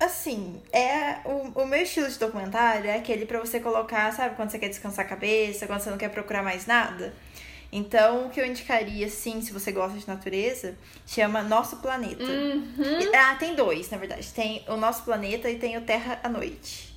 assim, 0.00 0.60
é 0.72 1.18
o, 1.24 1.62
o 1.62 1.66
meu 1.66 1.82
estilo 1.82 2.08
de 2.08 2.18
documentário 2.18 2.88
é 2.88 2.96
aquele 2.96 3.26
para 3.26 3.38
você 3.38 3.60
colocar, 3.60 4.12
sabe, 4.12 4.34
quando 4.34 4.50
você 4.50 4.58
quer 4.58 4.68
descansar 4.68 5.04
a 5.04 5.08
cabeça, 5.08 5.66
quando 5.66 5.80
você 5.80 5.90
não 5.90 5.98
quer 5.98 6.08
procurar 6.08 6.42
mais 6.42 6.66
nada. 6.66 7.12
Então, 7.72 8.26
o 8.26 8.30
que 8.30 8.40
eu 8.40 8.46
indicaria, 8.46 9.08
sim, 9.08 9.40
se 9.40 9.52
você 9.52 9.70
gosta 9.70 9.96
de 9.96 10.08
natureza, 10.08 10.74
chama 11.06 11.40
Nosso 11.42 11.76
Planeta. 11.76 12.24
Uhum. 12.24 13.12
Ah, 13.14 13.36
tem 13.36 13.54
dois, 13.54 13.88
na 13.90 13.98
verdade. 13.98 14.26
Tem 14.32 14.64
o 14.66 14.76
Nosso 14.76 15.04
Planeta 15.04 15.48
e 15.48 15.56
tem 15.56 15.76
o 15.76 15.82
Terra 15.82 16.18
à 16.22 16.28
Noite. 16.28 16.90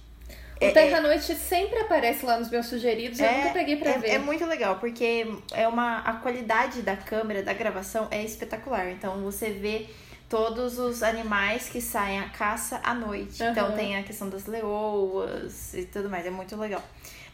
O 0.59 0.65
é, 0.65 0.71
Terra 0.71 0.97
à 0.97 0.99
é 0.99 1.01
Noite 1.01 1.35
sempre 1.35 1.77
aparece 1.77 2.25
lá 2.25 2.39
nos 2.39 2.49
meus 2.49 2.65
sugeridos, 2.67 3.19
eu 3.19 3.25
é, 3.25 3.37
nunca 3.37 3.49
peguei 3.49 3.75
pra 3.75 3.91
é, 3.91 3.97
ver. 3.99 4.09
É 4.09 4.17
muito 4.17 4.45
legal, 4.45 4.77
porque 4.79 5.27
é 5.51 5.67
uma, 5.67 5.99
a 5.99 6.13
qualidade 6.13 6.81
da 6.81 6.95
câmera, 6.95 7.43
da 7.43 7.53
gravação, 7.53 8.07
é 8.09 8.23
espetacular. 8.23 8.89
Então, 8.89 9.21
você 9.21 9.51
vê 9.51 9.87
todos 10.33 10.79
os 10.79 11.03
animais 11.03 11.69
que 11.69 11.79
saem 11.79 12.19
à 12.19 12.27
caça 12.27 12.81
à 12.83 12.91
noite. 12.95 13.43
Uhum. 13.43 13.51
Então, 13.51 13.71
tem 13.73 13.95
a 13.95 14.01
questão 14.01 14.27
das 14.27 14.47
leoas 14.47 15.75
e 15.75 15.85
tudo 15.85 16.09
mais. 16.09 16.25
É 16.25 16.31
muito 16.31 16.55
legal. 16.55 16.83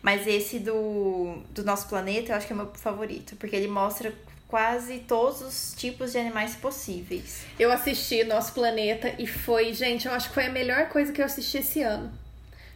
Mas 0.01 0.27
esse 0.27 0.59
do, 0.59 1.37
do 1.51 1.63
nosso 1.63 1.87
planeta 1.87 2.33
eu 2.33 2.35
acho 2.35 2.45
que 2.45 2.51
é 2.51 2.55
meu 2.57 2.69
favorito, 2.73 3.37
porque 3.37 3.55
ele 3.55 3.69
mostra 3.69 4.13
quase 4.49 4.99
todos 4.99 5.41
os 5.41 5.73
tipos 5.77 6.11
de 6.11 6.17
animais 6.17 6.57
possíveis. 6.57 7.43
Eu 7.57 7.71
assisti 7.71 8.23
Nosso 8.25 8.51
Planeta 8.53 9.15
e 9.17 9.25
foi, 9.25 9.73
gente, 9.73 10.05
eu 10.05 10.13
acho 10.13 10.27
que 10.27 10.33
foi 10.33 10.47
a 10.47 10.51
melhor 10.51 10.89
coisa 10.89 11.13
que 11.13 11.21
eu 11.21 11.25
assisti 11.25 11.59
esse 11.59 11.81
ano. 11.81 12.11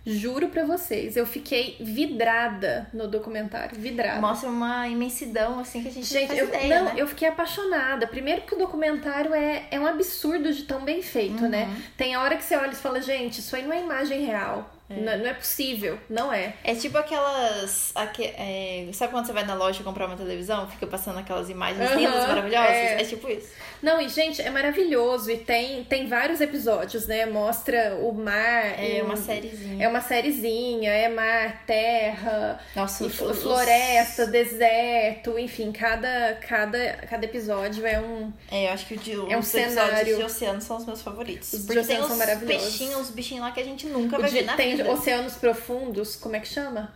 Juro 0.05 0.49
pra 0.49 0.65
vocês, 0.65 1.15
eu 1.15 1.25
fiquei 1.25 1.77
vidrada 1.79 2.87
no 2.93 3.07
documentário, 3.07 3.79
vidrada. 3.79 4.19
Mostra 4.19 4.49
uma 4.49 4.87
imensidão, 4.87 5.59
assim, 5.59 5.81
que 5.81 5.87
a 5.87 5.91
gente, 5.91 6.05
gente 6.05 6.37
eu, 6.37 6.47
ideia, 6.47 6.79
Não, 6.79 6.85
né? 6.85 6.93
eu 6.97 7.07
fiquei 7.07 7.27
apaixonada. 7.27 8.05
Primeiro 8.05 8.41
que 8.41 8.53
o 8.53 8.57
documentário 8.57 9.33
é, 9.33 9.65
é 9.71 9.79
um 9.79 9.87
absurdo 9.87 10.51
de 10.51 10.63
tão 10.63 10.83
bem 10.83 11.01
feito, 11.01 11.47
né? 11.47 11.63
uhum. 11.63 11.71
né? 11.71 11.83
Tem 11.95 12.15
a 12.15 12.21
hora 12.21 12.35
que 12.35 12.43
você 12.43 12.55
olha 12.57 12.71
e 12.71 12.75
fala, 12.75 13.01
gente, 13.01 13.39
isso 13.39 13.55
aí 13.55 13.63
não 13.63 13.71
é 13.71 13.81
imagem 13.81 14.25
real. 14.25 14.72
É. 14.89 14.95
Não, 14.95 15.17
não, 15.17 15.27
é 15.27 15.33
possível, 15.33 15.97
não 16.09 16.31
é. 16.31 16.55
É 16.63 16.75
tipo 16.75 16.97
aquelas. 16.97 17.91
Aqu, 17.95 18.21
é, 18.21 18.89
sabe 18.93 19.13
quando 19.13 19.25
você 19.25 19.33
vai 19.33 19.45
na 19.45 19.53
loja 19.53 19.83
comprar 19.83 20.07
uma 20.07 20.17
televisão? 20.17 20.69
Fica 20.69 20.85
passando 20.85 21.19
aquelas 21.19 21.49
imagens 21.49 21.89
uhum, 21.91 21.97
lindas, 21.97 22.27
maravilhosas? 22.27 22.69
É. 22.69 23.01
é. 23.01 23.05
tipo 23.05 23.29
isso. 23.29 23.49
Não, 23.81 23.99
e 24.01 24.09
gente, 24.09 24.41
é 24.41 24.49
maravilhoso. 24.49 25.31
E 25.31 25.37
tem, 25.37 25.83
tem 25.83 26.07
vários 26.07 26.41
episódios, 26.41 27.07
né? 27.07 27.25
Mostra 27.25 27.97
o 28.01 28.13
mar. 28.13 28.79
É 28.79 29.01
uma 29.03 29.15
sériezinha. 29.15 29.85
É 29.85 29.87
uma 29.87 30.01
sériezinha, 30.01 30.91
é 30.91 31.09
mar, 31.09 31.63
terra, 31.65 32.59
Nossa, 32.75 33.09
floresta, 33.09 34.25
deserto, 34.27 35.37
enfim, 35.39 35.71
cada, 35.71 36.37
cada, 36.47 36.93
cada 37.09 37.25
episódio 37.25 37.85
é 37.85 37.99
um. 37.99 38.31
É, 38.51 38.67
eu 38.67 38.73
acho 38.73 38.85
que 38.85 38.95
o 38.95 38.97
de, 38.97 39.11
é 39.31 39.37
um 39.37 39.41
cenário. 39.41 40.17
de 40.17 40.23
oceano 40.23 40.61
são 40.61 40.77
os 40.77 40.85
meus 40.85 41.01
favoritos. 41.01 41.53
Os 41.53 41.65
de 41.65 41.79
oceano 41.79 42.07
são 42.07 42.17
maravilhosos. 42.17 42.63
Peixinhos, 42.63 43.01
os 43.01 43.09
bichinhos 43.09 43.43
lá 43.43 43.51
que 43.51 43.59
a 43.59 43.65
gente 43.65 43.87
nunca 43.87 44.17
vai 44.17 44.29
ver 44.29 44.43
na 44.43 44.55
tem 44.55 44.72
oceanos 44.81 45.35
profundos, 45.35 46.15
como 46.15 46.35
é 46.35 46.39
que 46.39 46.47
chama? 46.47 46.93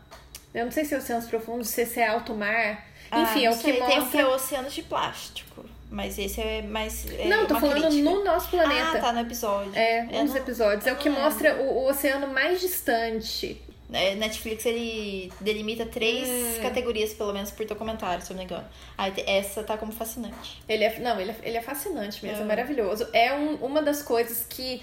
Eu 0.53 0.65
não 0.65 0.71
sei 0.71 0.85
se 0.85 0.95
é 0.95 0.97
oceanos 0.97 1.27
profundos, 1.27 1.69
se 1.69 1.99
é 1.99 2.07
alto 2.07 2.33
mar. 2.33 2.85
Ah, 3.11 3.21
Enfim, 3.21 3.45
é 3.45 3.51
o 3.51 3.57
que 3.57 3.73
mostra. 3.73 3.87
Tem 3.87 3.99
o 3.99 4.09
que 4.09 4.17
é 4.17 4.27
oceanos 4.27 4.73
de 4.73 4.81
plástico. 4.81 5.65
Mas 5.89 6.17
esse 6.19 6.41
é 6.41 6.61
mais. 6.61 7.05
É 7.11 7.25
não, 7.25 7.45
tô 7.45 7.59
falando 7.59 7.87
crítica. 7.87 8.09
no 8.09 8.23
nosso 8.23 8.49
planeta. 8.49 8.97
Ah, 8.97 8.99
tá 8.99 9.13
no 9.13 9.21
episódio. 9.21 9.71
É, 9.73 10.07
um 10.11 10.25
dos 10.25 10.35
episódios. 10.35 10.85
É 10.85 10.91
o 10.91 10.97
que 10.97 11.09
mostra 11.09 11.55
o, 11.55 11.83
o, 11.83 11.89
oceano 11.89 12.27
mais 12.27 12.59
distante. 12.59 13.61
É, 13.93 14.15
Netflix 14.15 14.65
ele 14.65 15.31
delimita 15.39 15.85
três 15.85 16.27
hum. 16.27 16.61
categorias, 16.61 17.13
pelo 17.13 17.31
menos, 17.31 17.51
por 17.51 17.65
documentário, 17.65 18.21
se 18.21 18.31
eu 18.31 18.35
não 18.35 18.43
me 18.43 18.45
engano. 18.45 18.67
Ah, 18.97 19.07
essa 19.25 19.63
tá 19.63 19.77
como 19.77 19.93
fascinante. 19.93 20.61
Ele 20.67 20.83
é, 20.83 20.99
não, 20.99 21.17
ele 21.21 21.31
é, 21.31 21.35
ele 21.41 21.57
é 21.57 21.61
fascinante 21.61 22.25
mesmo, 22.25 22.39
é, 22.39 22.41
é 22.41 22.45
maravilhoso. 22.45 23.07
É 23.13 23.33
um, 23.33 23.55
uma 23.55 23.81
das 23.81 24.03
coisas 24.03 24.45
que 24.49 24.81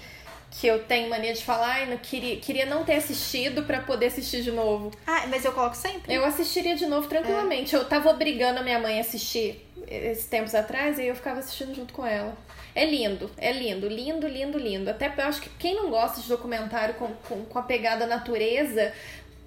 que 0.59 0.67
eu 0.67 0.79
tenho 0.83 1.09
mania 1.09 1.33
de 1.33 1.43
falar 1.43 1.83
e 1.83 1.89
não 1.89 1.97
queria, 1.97 2.37
queria 2.37 2.65
não 2.65 2.85
ter 2.85 2.95
assistido 2.95 3.63
para 3.63 3.81
poder 3.81 4.05
assistir 4.07 4.41
de 4.41 4.51
novo. 4.51 4.91
Ah, 5.05 5.25
mas 5.27 5.43
eu 5.43 5.51
coloco 5.51 5.75
sempre. 5.75 6.13
Eu 6.13 6.23
assistiria 6.23 6.75
de 6.75 6.85
novo 6.85 7.07
tranquilamente. 7.09 7.75
É. 7.75 7.77
Eu 7.77 7.85
tava 7.85 8.09
obrigando 8.09 8.59
a 8.59 8.63
minha 8.63 8.79
mãe 8.79 8.97
a 8.97 9.01
assistir 9.01 9.67
esses 9.87 10.27
tempos 10.27 10.55
atrás 10.55 10.97
e 10.97 11.07
eu 11.07 11.15
ficava 11.15 11.39
assistindo 11.39 11.75
junto 11.75 11.93
com 11.93 12.05
ela. 12.05 12.37
É 12.73 12.85
lindo, 12.85 13.29
é 13.37 13.51
lindo, 13.51 13.87
lindo, 13.87 14.27
lindo, 14.27 14.57
lindo. 14.57 14.89
Até 14.89 15.13
eu 15.17 15.25
acho 15.25 15.41
que 15.41 15.49
quem 15.59 15.75
não 15.75 15.89
gosta 15.89 16.21
de 16.21 16.27
documentário 16.27 16.95
com, 16.95 17.07
com, 17.27 17.43
com 17.45 17.59
a 17.59 17.61
pegada 17.61 18.05
natureza 18.05 18.93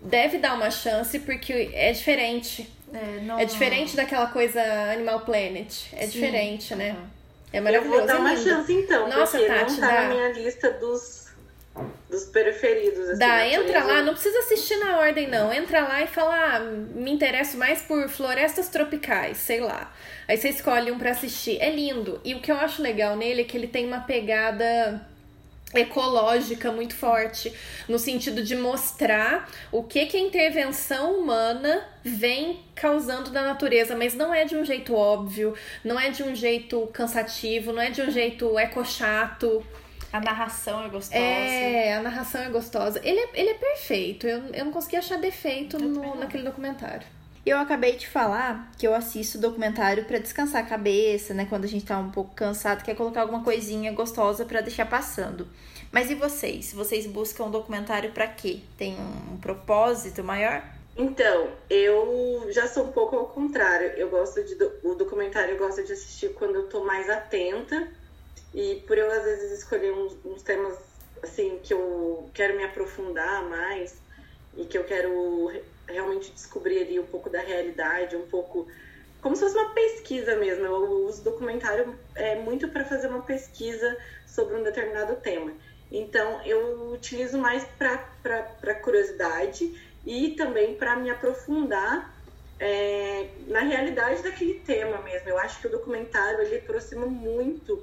deve 0.02 0.38
dar 0.38 0.54
uma 0.54 0.70
chance 0.70 1.18
porque 1.20 1.70
é 1.72 1.90
diferente. 1.92 2.68
É, 2.92 3.20
não... 3.22 3.38
é 3.38 3.46
diferente 3.46 3.96
daquela 3.96 4.26
coisa 4.26 4.62
Animal 4.92 5.20
Planet. 5.20 5.86
É 5.92 6.06
Sim. 6.06 6.12
diferente, 6.12 6.74
né? 6.74 6.92
Uhum. 6.92 7.17
É 7.52 7.60
maravilhoso. 7.60 7.94
Eu 7.94 7.98
vou 7.98 8.06
dar 8.06 8.20
uma 8.20 8.36
chance 8.36 8.72
então, 8.72 9.08
Nossa, 9.08 9.38
porque 9.38 9.52
Tati, 9.52 9.72
não 9.72 9.80
tá 9.80 9.86
dá. 9.86 10.02
na 10.02 10.08
minha 10.08 10.32
lista 10.32 10.70
dos, 10.72 11.28
dos 12.10 12.24
preferidos. 12.24 13.08
Assim, 13.10 13.18
dá, 13.18 13.46
entra 13.46 13.84
lá, 13.84 14.02
não 14.02 14.12
precisa 14.12 14.38
assistir 14.40 14.76
na 14.76 14.98
ordem 14.98 15.28
não. 15.28 15.52
Entra 15.52 15.80
lá 15.80 16.02
e 16.02 16.06
fala, 16.06 16.56
ah, 16.56 16.60
me 16.60 17.10
interesso 17.10 17.56
mais 17.56 17.82
por 17.82 18.08
florestas 18.08 18.68
tropicais, 18.68 19.38
sei 19.38 19.60
lá. 19.60 19.92
Aí 20.26 20.36
você 20.36 20.50
escolhe 20.50 20.90
um 20.90 20.98
para 20.98 21.10
assistir. 21.10 21.58
É 21.60 21.70
lindo. 21.70 22.20
E 22.24 22.34
o 22.34 22.40
que 22.40 22.52
eu 22.52 22.56
acho 22.56 22.82
legal 22.82 23.16
nele 23.16 23.42
é 23.42 23.44
que 23.44 23.56
ele 23.56 23.68
tem 23.68 23.86
uma 23.86 24.00
pegada 24.00 25.07
ecológica 25.74 26.72
muito 26.72 26.94
forte, 26.94 27.52
no 27.88 27.98
sentido 27.98 28.42
de 28.42 28.56
mostrar 28.56 29.50
o 29.70 29.82
que, 29.82 30.06
que 30.06 30.16
a 30.16 30.20
intervenção 30.20 31.18
humana 31.18 31.86
vem 32.02 32.60
causando 32.74 33.30
na 33.30 33.42
natureza, 33.42 33.94
mas 33.94 34.14
não 34.14 34.32
é 34.32 34.44
de 34.44 34.56
um 34.56 34.64
jeito 34.64 34.94
óbvio, 34.94 35.54
não 35.84 36.00
é 36.00 36.10
de 36.10 36.22
um 36.22 36.34
jeito 36.34 36.86
cansativo, 36.92 37.72
não 37.72 37.82
é 37.82 37.90
de 37.90 38.00
um 38.00 38.10
jeito 38.10 38.58
eco-chato. 38.58 39.64
A 40.10 40.20
narração 40.20 40.86
é 40.86 40.88
gostosa. 40.88 41.22
É, 41.22 41.94
a 41.94 42.00
narração 42.00 42.40
é 42.40 42.48
gostosa. 42.48 43.00
Ele 43.04 43.20
é, 43.20 43.28
ele 43.34 43.50
é 43.50 43.54
perfeito, 43.54 44.26
eu, 44.26 44.42
eu 44.54 44.64
não 44.64 44.72
consegui 44.72 44.96
achar 44.96 45.18
defeito 45.18 45.78
no, 45.78 46.16
naquele 46.16 46.44
documentário. 46.44 47.06
Eu 47.48 47.56
acabei 47.56 47.96
de 47.96 48.06
falar 48.06 48.70
que 48.76 48.86
eu 48.86 48.94
assisto 48.94 49.38
documentário 49.38 50.04
para 50.04 50.18
descansar 50.18 50.62
a 50.62 50.68
cabeça, 50.68 51.32
né? 51.32 51.46
Quando 51.48 51.64
a 51.64 51.66
gente 51.66 51.86
tá 51.86 51.98
um 51.98 52.10
pouco 52.10 52.34
cansado, 52.34 52.84
quer 52.84 52.94
colocar 52.94 53.22
alguma 53.22 53.42
coisinha 53.42 53.90
gostosa 53.90 54.44
para 54.44 54.60
deixar 54.60 54.84
passando. 54.84 55.48
Mas 55.90 56.10
e 56.10 56.14
vocês? 56.14 56.74
Vocês 56.74 57.06
buscam 57.06 57.44
um 57.44 57.50
documentário 57.50 58.12
para 58.12 58.26
quê? 58.26 58.60
Tem 58.76 58.94
um 59.32 59.38
propósito 59.38 60.22
maior? 60.22 60.62
Então, 60.94 61.48
eu 61.70 62.48
já 62.50 62.68
sou 62.68 62.84
um 62.84 62.92
pouco 62.92 63.16
ao 63.16 63.28
contrário. 63.28 63.92
Eu 63.96 64.10
gosto 64.10 64.44
de 64.44 64.54
o 64.84 64.94
documentário 64.94 65.54
eu 65.54 65.58
gosto 65.58 65.82
de 65.82 65.94
assistir 65.94 66.34
quando 66.34 66.56
eu 66.56 66.68
tô 66.68 66.84
mais 66.84 67.08
atenta 67.08 67.88
e 68.52 68.84
por 68.86 68.98
eu 68.98 69.10
às 69.10 69.24
vezes 69.24 69.60
escolher 69.60 69.94
uns, 69.94 70.18
uns 70.22 70.42
temas 70.42 70.76
assim 71.22 71.58
que 71.62 71.72
eu 71.72 72.28
quero 72.34 72.58
me 72.58 72.64
aprofundar 72.64 73.42
mais 73.48 73.96
e 74.54 74.66
que 74.66 74.76
eu 74.76 74.84
quero 74.84 75.50
realmente 75.88 76.30
descobrir 76.32 76.82
ali 76.82 76.98
um 76.98 77.06
pouco 77.06 77.30
da 77.30 77.40
realidade, 77.40 78.16
um 78.16 78.26
pouco 78.26 78.68
como 79.20 79.34
se 79.34 79.42
fosse 79.42 79.56
uma 79.56 79.74
pesquisa 79.74 80.36
mesmo. 80.36 80.64
Eu 80.64 81.06
uso 81.06 81.22
documentário 81.22 81.98
é, 82.14 82.36
muito 82.36 82.68
para 82.68 82.84
fazer 82.84 83.08
uma 83.08 83.22
pesquisa 83.22 83.96
sobre 84.26 84.54
um 84.54 84.62
determinado 84.62 85.16
tema. 85.16 85.52
Então 85.90 86.42
eu 86.44 86.92
utilizo 86.92 87.38
mais 87.38 87.64
para 87.78 88.74
curiosidade 88.74 89.80
e 90.06 90.30
também 90.36 90.74
para 90.74 90.96
me 90.96 91.10
aprofundar 91.10 92.14
é, 92.60 93.28
na 93.46 93.60
realidade 93.60 94.22
daquele 94.22 94.54
tema 94.60 95.00
mesmo. 95.02 95.28
Eu 95.28 95.38
acho 95.38 95.60
que 95.60 95.66
o 95.66 95.70
documentário 95.70 96.40
ele 96.40 96.58
aproxima 96.58 97.06
muito 97.06 97.82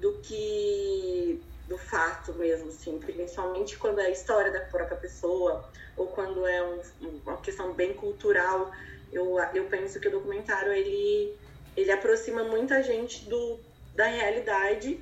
do 0.00 0.14
que 0.22 1.40
do 1.68 1.78
fato 1.78 2.34
mesmo, 2.34 2.68
assim, 2.68 2.98
principalmente 2.98 3.78
quando 3.78 4.00
é 4.00 4.06
a 4.06 4.10
história 4.10 4.52
da 4.52 4.60
própria 4.60 4.96
pessoa 4.96 5.64
ou 5.96 6.06
quando 6.08 6.46
é 6.46 6.62
um, 6.62 6.80
uma 7.24 7.36
questão 7.38 7.72
bem 7.72 7.94
cultural. 7.94 8.70
Eu, 9.12 9.38
eu 9.54 9.64
penso 9.64 10.00
que 10.00 10.08
o 10.08 10.10
documentário 10.10 10.72
ele, 10.72 11.36
ele 11.76 11.90
aproxima 11.90 12.44
muita 12.44 12.82
gente 12.82 13.28
do, 13.28 13.60
da 13.94 14.06
realidade 14.06 15.00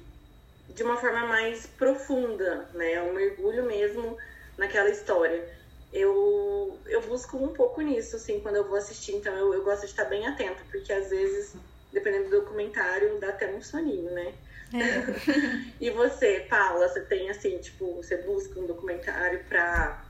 de 0.75 0.83
uma 0.83 0.97
forma 0.97 1.27
mais 1.27 1.67
profunda, 1.67 2.69
né? 2.75 2.93
É 2.93 3.03
um 3.03 3.13
mergulho 3.13 3.65
mesmo 3.65 4.17
naquela 4.57 4.91
história. 4.91 5.49
Eu, 5.93 6.79
eu 6.87 7.01
busco 7.03 7.37
um 7.37 7.49
pouco 7.49 7.81
nisso, 7.81 8.17
assim, 8.17 8.41
quando 8.41 8.57
eu 8.57 8.69
vou 8.69 8.77
assistir, 8.77 9.17
então 9.17 9.35
eu, 9.35 9.53
eu 9.53 9.65
gosto 9.65 9.81
de 9.81 9.87
estar 9.87 10.05
bem 10.05 10.27
atenta, 10.27 10.63
porque 10.71 10.93
às 10.93 11.11
vezes, 11.11 11.57
dependendo 11.93 12.31
do 12.31 12.41
documentário, 12.41 13.19
dá 13.19 13.31
até 13.31 13.53
um 13.53 13.61
soninho, 13.61 14.11
né? 14.13 14.33
É. 14.73 15.75
e 15.81 15.91
você, 15.91 16.47
Paula, 16.49 16.89
você 16.89 17.01
tem 17.01 17.29
assim, 17.29 17.59
tipo, 17.59 17.97
você 17.97 18.19
busca 18.19 18.61
um 18.61 18.67
documentário 18.67 19.45
pra, 19.49 20.05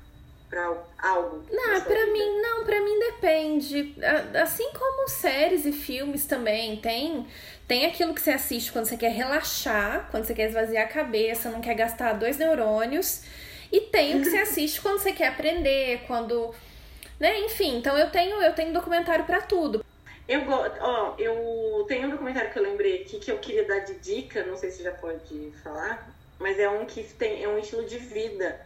para 0.51 0.77
algo? 0.99 1.45
Não, 1.51 1.81
para 1.83 2.07
mim, 2.07 2.43
não, 2.43 2.65
para 2.65 2.81
mim 2.81 2.99
depende. 2.99 3.95
Assim 4.43 4.69
como 4.73 5.09
séries 5.09 5.65
e 5.65 5.73
filmes 5.73 6.27
também, 6.27 6.77
tem 6.77 7.27
tem 7.69 7.87
aquilo 7.87 8.13
que 8.13 8.21
você 8.21 8.33
assiste 8.33 8.73
quando 8.73 8.87
você 8.87 8.97
quer 8.97 9.13
relaxar, 9.13 10.09
quando 10.11 10.25
você 10.25 10.35
quer 10.35 10.49
esvaziar 10.49 10.87
a 10.87 10.89
cabeça, 10.89 11.51
não 11.51 11.61
quer 11.61 11.75
gastar 11.75 12.15
dois 12.15 12.37
neurônios, 12.37 13.23
e 13.71 13.83
tem 13.83 14.17
o 14.17 14.23
que 14.23 14.29
você 14.29 14.39
assiste 14.43 14.81
quando 14.81 14.99
você 14.99 15.13
quer 15.13 15.29
aprender, 15.29 16.03
quando, 16.09 16.53
né, 17.21 17.39
enfim, 17.39 17.77
então 17.77 17.97
eu 17.97 18.11
tenho 18.11 18.43
eu 18.43 18.53
tenho 18.55 18.73
documentário 18.73 19.25
para 19.25 19.41
tudo. 19.43 19.85
Eu, 20.27 20.43
ó, 20.49 21.15
eu 21.17 21.85
tenho 21.87 22.09
um 22.09 22.11
documentário 22.11 22.53
que 22.53 22.59
eu 22.59 22.63
lembrei 22.65 23.03
aqui 23.03 23.21
que 23.21 23.31
eu 23.31 23.39
queria 23.39 23.65
dar 23.65 23.81
de 23.81 23.95
dica, 23.95 24.45
não 24.45 24.57
sei 24.57 24.73
se 24.73 24.83
já 24.83 24.91
pode 24.91 25.53
falar, 25.63 26.11
mas 26.41 26.59
é 26.59 26.69
um 26.69 26.85
que 26.85 27.05
tem 27.05 27.45
é 27.45 27.49
um 27.49 27.59
estilo 27.59 27.85
de 27.85 27.99
vida 27.99 28.61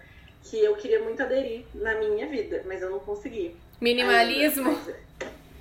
que 0.44 0.62
eu 0.62 0.76
queria 0.76 1.02
muito 1.02 1.22
aderir 1.22 1.64
na 1.74 1.94
minha 1.94 2.26
vida, 2.28 2.62
mas 2.66 2.82
eu 2.82 2.90
não 2.90 3.00
consegui. 3.00 3.56
Minimalismo? 3.80 4.68
Ainda, 4.70 4.96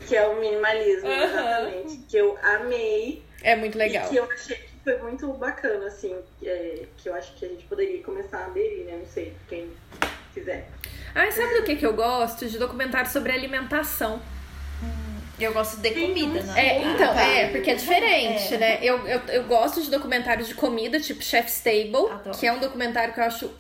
que 0.07 0.15
é 0.15 0.27
o 0.27 0.39
minimalismo, 0.39 1.09
uhum. 1.09 1.23
exatamente. 1.23 1.97
Que 2.09 2.17
eu 2.17 2.37
amei. 2.43 3.23
É 3.41 3.55
muito 3.55 3.77
legal. 3.77 4.05
E 4.05 4.09
que 4.09 4.15
eu 4.17 4.25
achei 4.25 4.57
que 4.57 4.69
foi 4.83 4.97
muito 4.99 5.27
bacana, 5.33 5.87
assim. 5.87 6.15
É, 6.43 6.85
que 6.97 7.09
eu 7.09 7.15
acho 7.15 7.33
que 7.35 7.45
a 7.45 7.49
gente 7.49 7.65
poderia 7.65 8.03
começar 8.03 8.39
a 8.39 8.45
aderir, 8.45 8.85
né? 8.85 8.97
Não 8.97 9.07
sei, 9.07 9.33
quem 9.47 9.71
quiser. 10.33 10.67
Ah, 11.15 11.31
sabe 11.31 11.53
do 11.55 11.63
que, 11.63 11.75
que 11.75 11.85
eu 11.85 11.93
gosto? 11.93 12.45
De 12.47 12.57
documentário 12.57 13.09
sobre 13.09 13.31
alimentação. 13.31 14.21
Eu 15.39 15.51
gosto 15.51 15.77
de 15.77 15.91
comida, 15.91 16.41
né? 16.43 16.53
É, 16.55 16.83
então, 16.83 17.19
é, 17.19 17.49
porque 17.49 17.71
é 17.71 17.75
diferente, 17.75 18.53
é. 18.53 18.57
né? 18.57 18.79
Eu, 18.81 19.05
eu, 19.07 19.19
eu 19.29 19.43
gosto 19.45 19.81
de 19.81 19.89
documentários 19.89 20.47
de 20.47 20.53
comida, 20.53 20.99
tipo 20.99 21.23
Chef's 21.23 21.59
Table, 21.59 22.09
Adoro. 22.11 22.37
que 22.37 22.45
é 22.45 22.53
um 22.53 22.59
documentário 22.59 23.13
que 23.13 23.19
eu 23.19 23.23
acho 23.23 23.51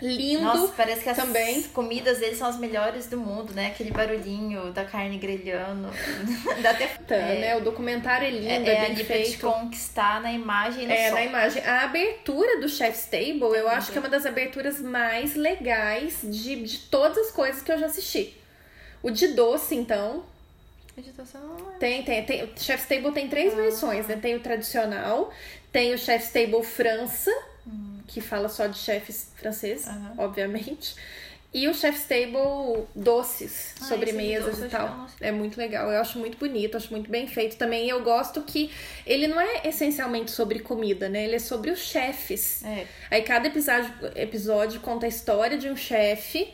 lindo. 0.00 0.42
Nossa, 0.42 0.72
parece 0.76 1.02
que 1.02 1.08
as 1.08 1.16
também. 1.16 1.62
comidas 1.64 2.18
deles 2.18 2.38
são 2.38 2.48
as 2.48 2.58
melhores 2.58 3.06
do 3.06 3.16
mundo, 3.16 3.52
né? 3.52 3.68
Aquele 3.68 3.90
barulhinho 3.90 4.72
da 4.72 4.84
carne 4.84 5.18
grelhando. 5.18 5.88
Dá 6.62 6.70
até. 6.70 6.86
Tá, 6.86 7.14
é, 7.14 7.40
né? 7.40 7.56
O 7.56 7.60
documentário 7.60 8.26
é 8.26 8.30
lindo, 8.30 8.68
é, 8.68 8.74
é, 8.74 8.74
é 8.74 8.86
ali 8.86 9.04
feito. 9.04 9.30
te 9.32 9.38
conquistar 9.38 10.20
na 10.20 10.32
imagem 10.32 10.86
no 10.86 10.92
É, 10.92 11.08
som. 11.08 11.14
na 11.14 11.24
imagem. 11.24 11.64
A 11.64 11.84
abertura 11.84 12.60
do 12.60 12.68
Chef's 12.68 13.06
Table, 13.06 13.56
eu 13.56 13.68
acho 13.68 13.92
que 13.92 13.98
é 13.98 14.00
uma 14.00 14.08
das 14.08 14.26
aberturas 14.26 14.80
mais 14.80 15.34
legais 15.34 16.20
de, 16.22 16.56
de 16.56 16.78
todas 16.78 17.18
as 17.18 17.30
coisas 17.30 17.62
que 17.62 17.70
eu 17.70 17.78
já 17.78 17.86
assisti. 17.86 18.36
O 19.02 19.10
de 19.10 19.28
doce, 19.28 19.74
então, 19.74 20.24
tem, 21.78 22.02
tem, 22.02 22.24
tem. 22.24 22.50
Chef's 22.56 22.86
Table 22.86 23.12
tem 23.12 23.28
três 23.28 23.52
ah. 23.52 23.56
versões, 23.56 24.06
né? 24.06 24.16
Tem 24.16 24.34
o 24.34 24.40
tradicional, 24.40 25.32
tem 25.72 25.94
o 25.94 25.98
Chef's 25.98 26.30
Table 26.30 26.62
França, 26.62 27.30
hum. 27.66 27.99
Que 28.10 28.20
fala 28.20 28.48
só 28.48 28.66
de 28.66 28.76
chefes 28.76 29.30
franceses, 29.36 29.86
uhum. 29.86 30.14
obviamente. 30.18 30.94
E 31.52 31.66
o 31.66 31.74
Chef's 31.74 32.04
Table 32.04 32.86
doces, 32.94 33.74
ah, 33.80 33.84
sobremesas 33.86 34.56
doce, 34.56 34.66
e 34.66 34.68
tal. 34.68 35.06
É 35.20 35.32
muito 35.32 35.58
legal. 35.58 35.90
Eu 35.90 36.00
acho 36.00 36.16
muito 36.16 36.38
bonito, 36.38 36.76
acho 36.76 36.92
muito 36.92 37.10
bem 37.10 37.26
feito. 37.26 37.56
Também 37.56 37.88
eu 37.88 38.02
gosto 38.04 38.42
que 38.42 38.70
ele 39.04 39.26
não 39.26 39.40
é 39.40 39.62
essencialmente 39.64 40.30
sobre 40.30 40.60
comida, 40.60 41.08
né? 41.08 41.24
Ele 41.24 41.34
é 41.34 41.40
sobre 41.40 41.72
os 41.72 41.80
chefes. 41.80 42.64
É. 42.64 42.86
Aí 43.10 43.22
cada 43.22 43.48
episódio, 43.48 43.92
episódio 44.14 44.80
conta 44.80 45.06
a 45.06 45.08
história 45.08 45.58
de 45.58 45.68
um 45.68 45.76
chefe 45.76 46.52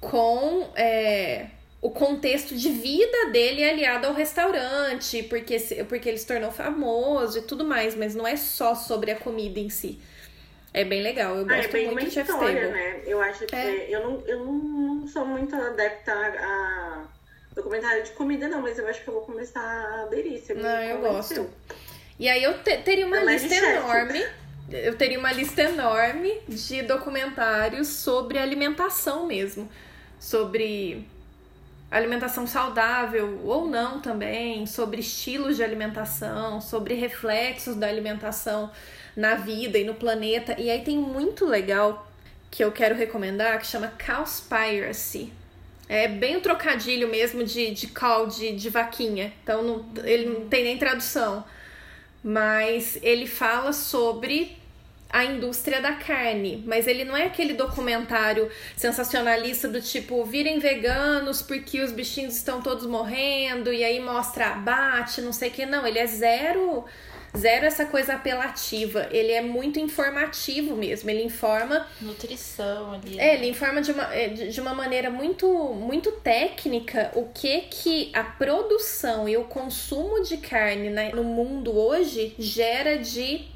com. 0.00 0.70
É, 0.76 1.46
o 1.80 1.90
contexto 1.90 2.54
de 2.54 2.68
vida 2.70 3.30
dele 3.32 3.60
é 3.60 3.70
aliado 3.70 4.06
ao 4.06 4.14
restaurante, 4.14 5.24
porque, 5.24 5.58
porque 5.88 6.08
ele 6.08 6.16
se 6.16 6.26
tornou 6.28 6.52
famoso 6.52 7.38
e 7.38 7.42
tudo 7.42 7.64
mais, 7.64 7.96
mas 7.96 8.14
não 8.14 8.24
é 8.24 8.36
só 8.36 8.76
sobre 8.76 9.10
a 9.10 9.16
comida 9.16 9.58
em 9.58 9.68
si. 9.68 9.98
É 10.74 10.84
bem 10.84 11.02
legal, 11.02 11.36
eu 11.36 11.44
gosto 11.44 11.76
ah, 11.76 11.80
é 11.80 11.90
muito 11.90 12.06
de 12.06 12.10
Chef's 12.12 12.34
Table. 12.34 12.54
Né? 12.54 13.02
Eu 13.04 13.20
acho 13.20 13.44
que 13.44 13.54
é. 13.54 13.94
eu, 13.94 14.02
não, 14.02 14.22
eu 14.26 14.44
não 14.44 15.06
sou 15.06 15.26
muito 15.26 15.54
adepta 15.54 16.12
a 16.12 17.04
documentário 17.54 18.02
de 18.02 18.10
comida, 18.12 18.48
não, 18.48 18.62
mas 18.62 18.78
eu 18.78 18.86
acho 18.88 19.02
que 19.02 19.08
eu 19.08 19.14
vou 19.14 19.22
começar 19.22 19.60
a 19.60 20.02
aderir. 20.04 20.40
Você 20.40 20.54
não, 20.54 20.82
eu 20.82 21.00
gosto. 21.00 21.50
E 22.18 22.28
aí 22.28 22.42
eu 22.42 22.62
te, 22.62 22.78
teria 22.78 23.06
uma 23.06 23.18
é 23.18 23.24
lista 23.24 23.54
enorme. 23.54 24.26
Eu 24.70 24.96
teria 24.96 25.18
uma 25.18 25.32
lista 25.32 25.62
enorme 25.62 26.40
de 26.48 26.82
documentários 26.82 27.88
sobre 27.88 28.38
alimentação 28.38 29.26
mesmo. 29.26 29.68
Sobre 30.18 31.06
alimentação 31.90 32.46
saudável 32.46 33.40
ou 33.44 33.68
não 33.68 34.00
também, 34.00 34.64
sobre 34.64 35.00
estilos 35.00 35.56
de 35.56 35.62
alimentação, 35.62 36.58
sobre 36.58 36.94
reflexos 36.94 37.76
da 37.76 37.86
alimentação 37.86 38.70
na 39.16 39.34
vida 39.34 39.78
e 39.78 39.84
no 39.84 39.94
planeta. 39.94 40.54
E 40.58 40.70
aí 40.70 40.82
tem 40.82 40.98
muito 40.98 41.44
legal 41.44 42.10
que 42.50 42.62
eu 42.62 42.70
quero 42.70 42.94
recomendar 42.94 43.58
que 43.58 43.66
chama 43.66 43.92
Cowspiracy. 44.04 45.32
É 45.88 46.08
bem 46.08 46.36
o 46.36 46.40
trocadilho 46.40 47.08
mesmo 47.08 47.44
de, 47.44 47.70
de 47.72 47.88
cow, 47.88 48.26
de, 48.26 48.52
de 48.52 48.70
vaquinha. 48.70 49.32
Então 49.42 49.62
não, 49.62 50.04
ele 50.04 50.26
não 50.26 50.48
tem 50.48 50.64
nem 50.64 50.78
tradução. 50.78 51.44
Mas 52.22 52.98
ele 53.02 53.26
fala 53.26 53.72
sobre 53.72 54.56
a 55.12 55.24
indústria 55.24 55.82
da 55.82 55.92
carne, 55.92 56.64
mas 56.66 56.86
ele 56.86 57.04
não 57.04 57.14
é 57.14 57.26
aquele 57.26 57.52
documentário 57.52 58.50
sensacionalista 58.74 59.68
do 59.68 59.80
tipo 59.80 60.24
virem 60.24 60.58
veganos 60.58 61.42
porque 61.42 61.82
os 61.82 61.92
bichinhos 61.92 62.34
estão 62.34 62.62
todos 62.62 62.86
morrendo 62.86 63.70
e 63.70 63.84
aí 63.84 64.00
mostra 64.00 64.52
abate, 64.52 65.20
não 65.20 65.32
sei 65.32 65.50
o 65.50 65.52
que, 65.52 65.66
não, 65.66 65.86
ele 65.86 65.98
é 65.98 66.06
zero 66.06 66.86
zero 67.36 67.66
essa 67.66 67.86
coisa 67.86 68.14
apelativa. 68.14 69.08
Ele 69.10 69.32
é 69.32 69.40
muito 69.40 69.78
informativo 69.78 70.76
mesmo. 70.76 71.10
Ele 71.10 71.22
informa. 71.22 71.86
Nutrição 72.00 72.92
ali. 72.92 73.18
É, 73.18 73.34
ele 73.34 73.48
informa 73.48 73.80
de 73.80 73.92
uma, 73.92 74.14
é, 74.14 74.28
de 74.28 74.60
uma 74.60 74.74
maneira 74.74 75.10
muito, 75.10 75.48
muito 75.74 76.12
técnica 76.12 77.10
o 77.14 77.26
que 77.26 77.62
que 77.62 78.10
a 78.14 78.22
produção 78.22 79.28
e 79.28 79.36
o 79.36 79.44
consumo 79.44 80.22
de 80.22 80.36
carne 80.36 80.90
no 81.12 81.24
mundo 81.24 81.76
hoje 81.76 82.34
gera 82.38 82.98
de 82.98 83.46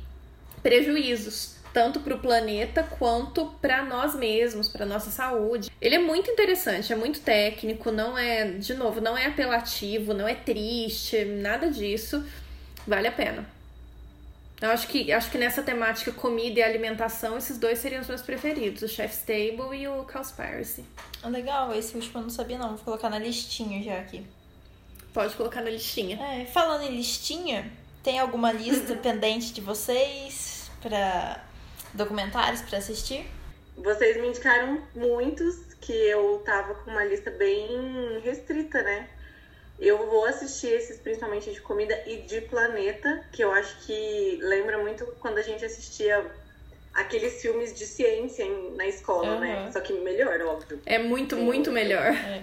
prejuízos 0.62 1.56
tanto 1.76 2.00
para 2.00 2.14
o 2.14 2.18
planeta 2.18 2.82
quanto 2.82 3.44
para 3.60 3.84
nós 3.84 4.14
mesmos, 4.14 4.66
para 4.66 4.86
nossa 4.86 5.10
saúde. 5.10 5.70
Ele 5.78 5.96
é 5.96 5.98
muito 5.98 6.30
interessante, 6.30 6.90
é 6.90 6.96
muito 6.96 7.20
técnico, 7.20 7.92
não 7.92 8.16
é, 8.16 8.46
de 8.52 8.72
novo, 8.72 8.98
não 8.98 9.14
é 9.14 9.26
apelativo, 9.26 10.14
não 10.14 10.26
é 10.26 10.34
triste, 10.34 11.22
nada 11.26 11.70
disso. 11.70 12.24
Vale 12.86 13.08
a 13.08 13.12
pena. 13.12 13.55
Eu 14.60 14.70
acho 14.70 14.88
que, 14.88 15.12
acho 15.12 15.30
que 15.30 15.36
nessa 15.36 15.62
temática 15.62 16.10
comida 16.12 16.60
e 16.60 16.62
alimentação, 16.62 17.36
esses 17.36 17.58
dois 17.58 17.78
seriam 17.78 18.00
os 18.00 18.08
meus 18.08 18.22
preferidos, 18.22 18.82
o 18.82 18.88
Chef's 18.88 19.18
Table 19.18 19.76
e 19.76 19.86
o 19.86 20.04
Cowspiracy. 20.04 20.84
Ah, 21.22 21.28
legal, 21.28 21.74
esse 21.74 21.94
último 21.94 22.18
eu 22.18 22.22
não 22.22 22.30
sabia 22.30 22.56
não, 22.56 22.70
vou 22.76 22.84
colocar 22.84 23.10
na 23.10 23.18
listinha 23.18 23.82
já 23.82 23.98
aqui. 23.98 24.26
Pode 25.12 25.34
colocar 25.34 25.60
na 25.60 25.70
listinha. 25.70 26.18
É, 26.22 26.46
falando 26.46 26.82
em 26.82 26.96
listinha, 26.96 27.70
tem 28.02 28.18
alguma 28.18 28.50
lista 28.52 28.94
pendente 29.02 29.52
de 29.52 29.60
vocês? 29.60 30.56
para 30.88 31.44
documentários 31.94 32.62
para 32.62 32.78
assistir? 32.78 33.26
Vocês 33.76 34.16
me 34.20 34.28
indicaram 34.28 34.82
muitos 34.94 35.74
que 35.80 35.92
eu 35.92 36.42
tava 36.44 36.74
com 36.76 36.90
uma 36.90 37.04
lista 37.04 37.30
bem 37.30 38.20
restrita, 38.22 38.82
né? 38.82 39.08
Eu 39.78 40.06
vou 40.06 40.24
assistir 40.24 40.68
esses 40.68 40.98
principalmente 40.98 41.52
de 41.52 41.60
comida 41.60 42.02
e 42.06 42.18
de 42.22 42.40
planeta, 42.42 43.24
que 43.32 43.42
eu 43.42 43.52
acho 43.52 43.86
que 43.86 44.38
lembra 44.40 44.78
muito 44.78 45.04
quando 45.20 45.38
a 45.38 45.42
gente 45.42 45.64
assistia 45.64 46.24
aqueles 46.94 47.42
filmes 47.42 47.74
de 47.74 47.84
ciência 47.84 48.46
na 48.74 48.86
escola, 48.86 49.34
uhum. 49.34 49.40
né? 49.40 49.70
Só 49.72 49.80
que 49.80 49.92
melhor, 49.92 50.40
óbvio. 50.40 50.80
É 50.86 50.98
muito, 50.98 51.36
muito 51.36 51.70
melhor. 51.70 52.06
É. 52.06 52.42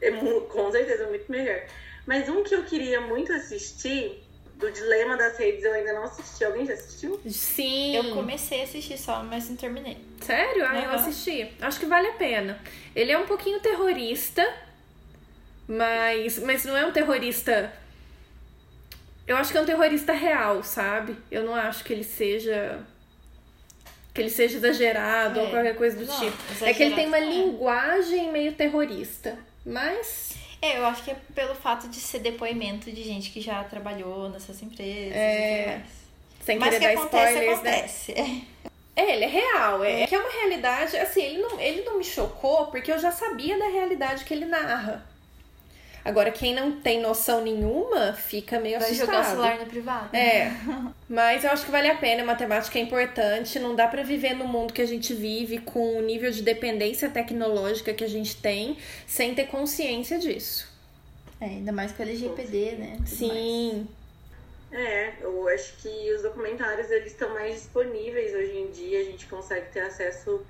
é 0.00 0.10
com 0.10 0.72
certeza 0.72 1.06
muito 1.06 1.30
melhor. 1.30 1.62
Mas 2.04 2.28
um 2.28 2.42
que 2.42 2.54
eu 2.54 2.64
queria 2.64 3.00
muito 3.00 3.32
assistir 3.32 4.22
do 4.58 4.70
Dilema 4.70 5.16
das 5.16 5.36
Redes 5.36 5.64
eu 5.64 5.72
ainda 5.72 5.92
não 5.92 6.04
assisti. 6.04 6.44
Alguém 6.44 6.66
já 6.66 6.74
assistiu? 6.74 7.20
Sim. 7.28 7.96
Eu 7.96 8.14
comecei 8.14 8.62
a 8.62 8.64
assistir 8.64 8.98
só, 8.98 9.22
mas 9.22 9.48
não 9.48 9.56
terminei. 9.56 9.98
Sério? 10.20 10.64
Ah, 10.64 10.72
uhum. 10.72 10.82
eu 10.82 10.90
assisti. 10.90 11.52
Acho 11.60 11.78
que 11.78 11.86
vale 11.86 12.08
a 12.08 12.12
pena. 12.14 12.58
Ele 12.94 13.12
é 13.12 13.18
um 13.18 13.26
pouquinho 13.26 13.60
terrorista, 13.60 14.46
mas, 15.68 16.38
mas 16.38 16.64
não 16.64 16.76
é 16.76 16.86
um 16.86 16.92
terrorista. 16.92 17.72
Eu 19.26 19.36
acho 19.36 19.50
que 19.50 19.58
é 19.58 19.60
um 19.60 19.66
terrorista 19.66 20.12
real, 20.12 20.62
sabe? 20.62 21.16
Eu 21.30 21.44
não 21.44 21.54
acho 21.54 21.84
que 21.84 21.92
ele 21.92 22.04
seja. 22.04 22.80
Que 24.14 24.22
ele 24.22 24.30
seja 24.30 24.56
exagerado 24.56 25.38
é. 25.38 25.42
ou 25.42 25.50
qualquer 25.50 25.76
coisa 25.76 25.96
do 25.96 26.06
não, 26.06 26.20
tipo. 26.20 26.64
É 26.64 26.72
que 26.72 26.82
ele 26.82 26.94
tem 26.94 27.06
uma 27.06 27.18
é. 27.18 27.24
linguagem 27.24 28.30
meio 28.30 28.52
terrorista. 28.52 29.36
Mas 29.64 30.36
é, 30.62 30.78
eu 30.78 30.86
acho 30.86 31.02
que 31.02 31.10
é 31.10 31.16
pelo 31.34 31.54
fato 31.54 31.88
de 31.88 31.96
ser 31.96 32.20
depoimento 32.20 32.90
de 32.90 33.02
gente 33.02 33.30
que 33.30 33.40
já 33.40 33.62
trabalhou 33.64 34.28
nessas 34.28 34.62
empresas 34.62 35.14
é... 35.14 35.82
Sem 36.40 36.58
Mas 36.58 36.70
querer 36.70 36.88
que 36.88 36.94
dar 36.94 37.00
acontece, 37.00 37.32
spoilers, 37.32 37.58
acontece. 37.58 38.12
né? 38.12 38.42
É, 38.96 39.12
ele 39.12 39.24
é 39.24 39.28
real. 39.28 39.84
É, 39.84 40.04
é 40.04 40.06
que 40.06 40.14
é 40.14 40.18
uma 40.18 40.30
realidade. 40.30 40.96
Assim, 40.96 41.20
ele 41.20 41.38
não, 41.42 41.60
ele 41.60 41.82
não 41.82 41.98
me 41.98 42.04
chocou 42.04 42.68
porque 42.68 42.90
eu 42.90 42.98
já 42.98 43.10
sabia 43.10 43.58
da 43.58 43.66
realidade 43.66 44.24
que 44.24 44.32
ele 44.32 44.46
narra. 44.46 45.04
Agora, 46.06 46.30
quem 46.30 46.54
não 46.54 46.70
tem 46.80 47.00
noção 47.00 47.42
nenhuma, 47.42 48.12
fica 48.12 48.60
meio 48.60 48.78
Vai 48.78 48.90
assustado. 48.90 49.06
jogar 49.08 49.20
o 49.20 49.24
celular 49.24 49.58
no 49.58 49.66
privado. 49.66 50.16
É. 50.16 50.52
Mas 51.10 51.42
eu 51.42 51.50
acho 51.50 51.64
que 51.64 51.70
vale 51.70 51.88
a 51.88 51.96
pena, 51.96 52.22
matemática 52.24 52.78
é 52.78 52.82
importante. 52.82 53.58
Não 53.58 53.74
dá 53.74 53.88
para 53.88 54.04
viver 54.04 54.32
no 54.34 54.46
mundo 54.46 54.72
que 54.72 54.80
a 54.80 54.86
gente 54.86 55.12
vive 55.12 55.58
com 55.58 55.98
o 55.98 56.00
nível 56.00 56.30
de 56.30 56.42
dependência 56.42 57.10
tecnológica 57.10 57.92
que 57.92 58.04
a 58.04 58.08
gente 58.08 58.40
tem 58.40 58.78
sem 59.04 59.34
ter 59.34 59.48
consciência 59.48 60.16
disso. 60.16 60.72
É, 61.40 61.46
ainda 61.46 61.72
mais 61.72 61.90
com 61.90 62.04
o 62.04 62.06
LGPD, 62.06 62.76
né? 62.76 62.92
Tudo 62.98 63.08
Sim. 63.08 63.86
mais. 64.70 64.86
É, 64.86 65.14
eu 65.22 65.48
acho 65.48 65.76
que 65.78 66.12
os 66.12 66.22
documentários 66.22 66.88
eles 66.88 67.12
estão 67.12 67.34
mais 67.34 67.54
disponíveis 67.54 68.32
hoje 68.32 68.56
em 68.56 68.70
dia, 68.70 69.00
a 69.00 69.04
gente 69.04 69.26
consegue 69.26 69.72
ter 69.72 69.80
acesso 69.80 70.40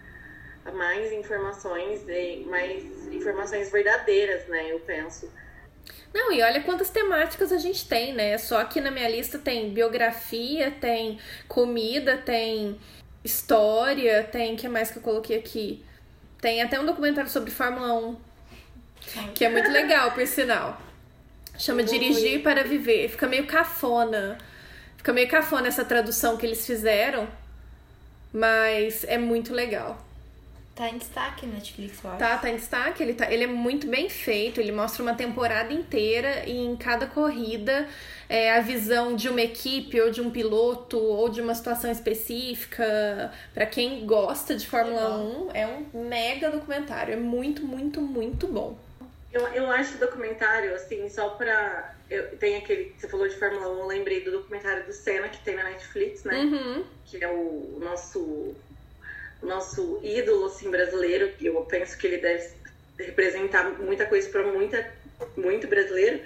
a 0.67 0.73
mais 0.73 1.13
informações, 1.13 2.03
e 2.09 2.45
mais 2.47 2.85
informações 3.11 3.71
verdadeiras, 3.71 4.47
né? 4.49 4.71
Eu 4.71 4.81
penso. 4.81 5.31
Não, 6.17 6.33
e 6.33 6.41
olha 6.41 6.63
quantas 6.63 6.89
temáticas 6.89 7.53
a 7.53 7.59
gente 7.59 7.87
tem, 7.87 8.15
né? 8.15 8.39
Só 8.39 8.59
aqui 8.59 8.81
na 8.81 8.91
minha 8.91 9.07
lista 9.07 9.39
tem 9.39 9.69
biografia, 9.69 10.71
tem 10.71 11.19
comida, 11.47 12.17
tem 12.17 12.81
história, 13.23 14.25
tem. 14.25 14.55
O 14.55 14.57
que 14.57 14.67
mais 14.67 14.91
que 14.91 14.97
eu 14.97 15.03
coloquei 15.03 15.37
aqui? 15.37 15.85
Tem 16.41 16.63
até 16.63 16.81
um 16.81 16.87
documentário 16.87 17.29
sobre 17.29 17.51
Fórmula 17.51 17.93
1, 17.93 18.17
que 19.35 19.45
é 19.45 19.51
muito 19.51 19.71
legal, 19.71 20.13
por 20.13 20.27
sinal. 20.27 20.81
Chama 21.59 21.83
Dirigir 21.83 22.43
para 22.43 22.65
Viver. 22.65 23.11
Fica 23.11 23.27
meio 23.27 23.47
cafona. 23.47 24.39
Fica 24.97 25.13
meio 25.13 25.29
cafona 25.29 25.69
essa 25.69 25.85
tradução 25.85 26.39
que 26.39 26.47
eles 26.47 26.67
fizeram, 26.67 27.29
mas 28.33 29.05
é 29.05 29.19
muito 29.19 29.53
legal. 29.53 30.06
Tá 30.77 30.91
em 30.91 30.99
destaque 30.99 31.47
no 31.47 31.55
Netflix, 31.55 32.05
eu 32.05 32.11
acho. 32.11 32.19
Tá, 32.19 32.37
tá 32.37 32.51
em 32.51 32.57
destaque, 32.57 33.03
ele, 33.03 33.15
tá, 33.15 33.33
ele 33.33 33.45
é 33.45 33.47
muito 33.47 33.87
bem 33.87 34.11
feito, 34.11 34.61
ele 34.61 34.71
mostra 34.71 35.03
uma 35.03 35.15
temporada 35.15 35.73
inteira 35.73 36.45
e 36.47 36.67
em 36.67 36.77
cada 36.77 37.07
corrida 37.07 37.89
é, 38.29 38.53
a 38.53 38.61
visão 38.61 39.17
de 39.17 39.27
uma 39.31 39.41
equipe 39.41 39.99
ou 39.99 40.11
de 40.11 40.21
um 40.21 40.31
piloto 40.31 40.99
ou 40.99 41.31
de 41.31 41.41
uma 41.41 41.55
situação 41.55 41.91
específica. 41.91 43.33
Para 43.55 43.65
quem 43.65 44.05
gosta 44.05 44.55
de 44.55 44.67
Fórmula 44.67 45.17
1, 45.17 45.49
é 45.55 45.67
um 45.67 46.05
mega 46.05 46.51
documentário, 46.51 47.15
é 47.15 47.17
muito, 47.17 47.65
muito, 47.65 48.03
muito 48.03 48.47
bom. 48.47 48.77
Eu, 49.33 49.47
eu 49.49 49.71
acho 49.71 49.97
o 49.97 49.99
documentário, 49.99 50.75
assim, 50.75 51.09
só 51.09 51.31
pra. 51.31 51.95
Eu, 52.11 52.37
tem 52.37 52.57
aquele. 52.57 52.95
Você 52.99 53.09
falou 53.09 53.27
de 53.27 53.35
Fórmula 53.37 53.67
1, 53.69 53.79
eu 53.79 53.87
lembrei 53.87 54.23
do 54.23 54.31
documentário 54.31 54.85
do 54.85 54.93
Senna 54.93 55.31
que 55.31 55.43
tem 55.43 55.57
na 55.57 55.65
Netflix, 55.65 56.25
né? 56.25 56.37
Uhum. 56.37 56.85
Que 57.07 57.25
é 57.25 57.29
o 57.29 57.79
nosso 57.81 58.55
nosso 59.43 60.01
ídolo 60.03 60.47
assim, 60.47 60.71
brasileiro, 60.71 61.33
que 61.33 61.47
eu 61.47 61.61
penso 61.63 61.97
que 61.99 62.07
ele 62.07 62.19
deve 62.19 62.51
representar 62.99 63.71
muita 63.79 64.07
coisa 64.07 64.29
para 64.29 64.43
muita 64.45 64.87
muito 65.37 65.67
brasileiro. 65.67 66.21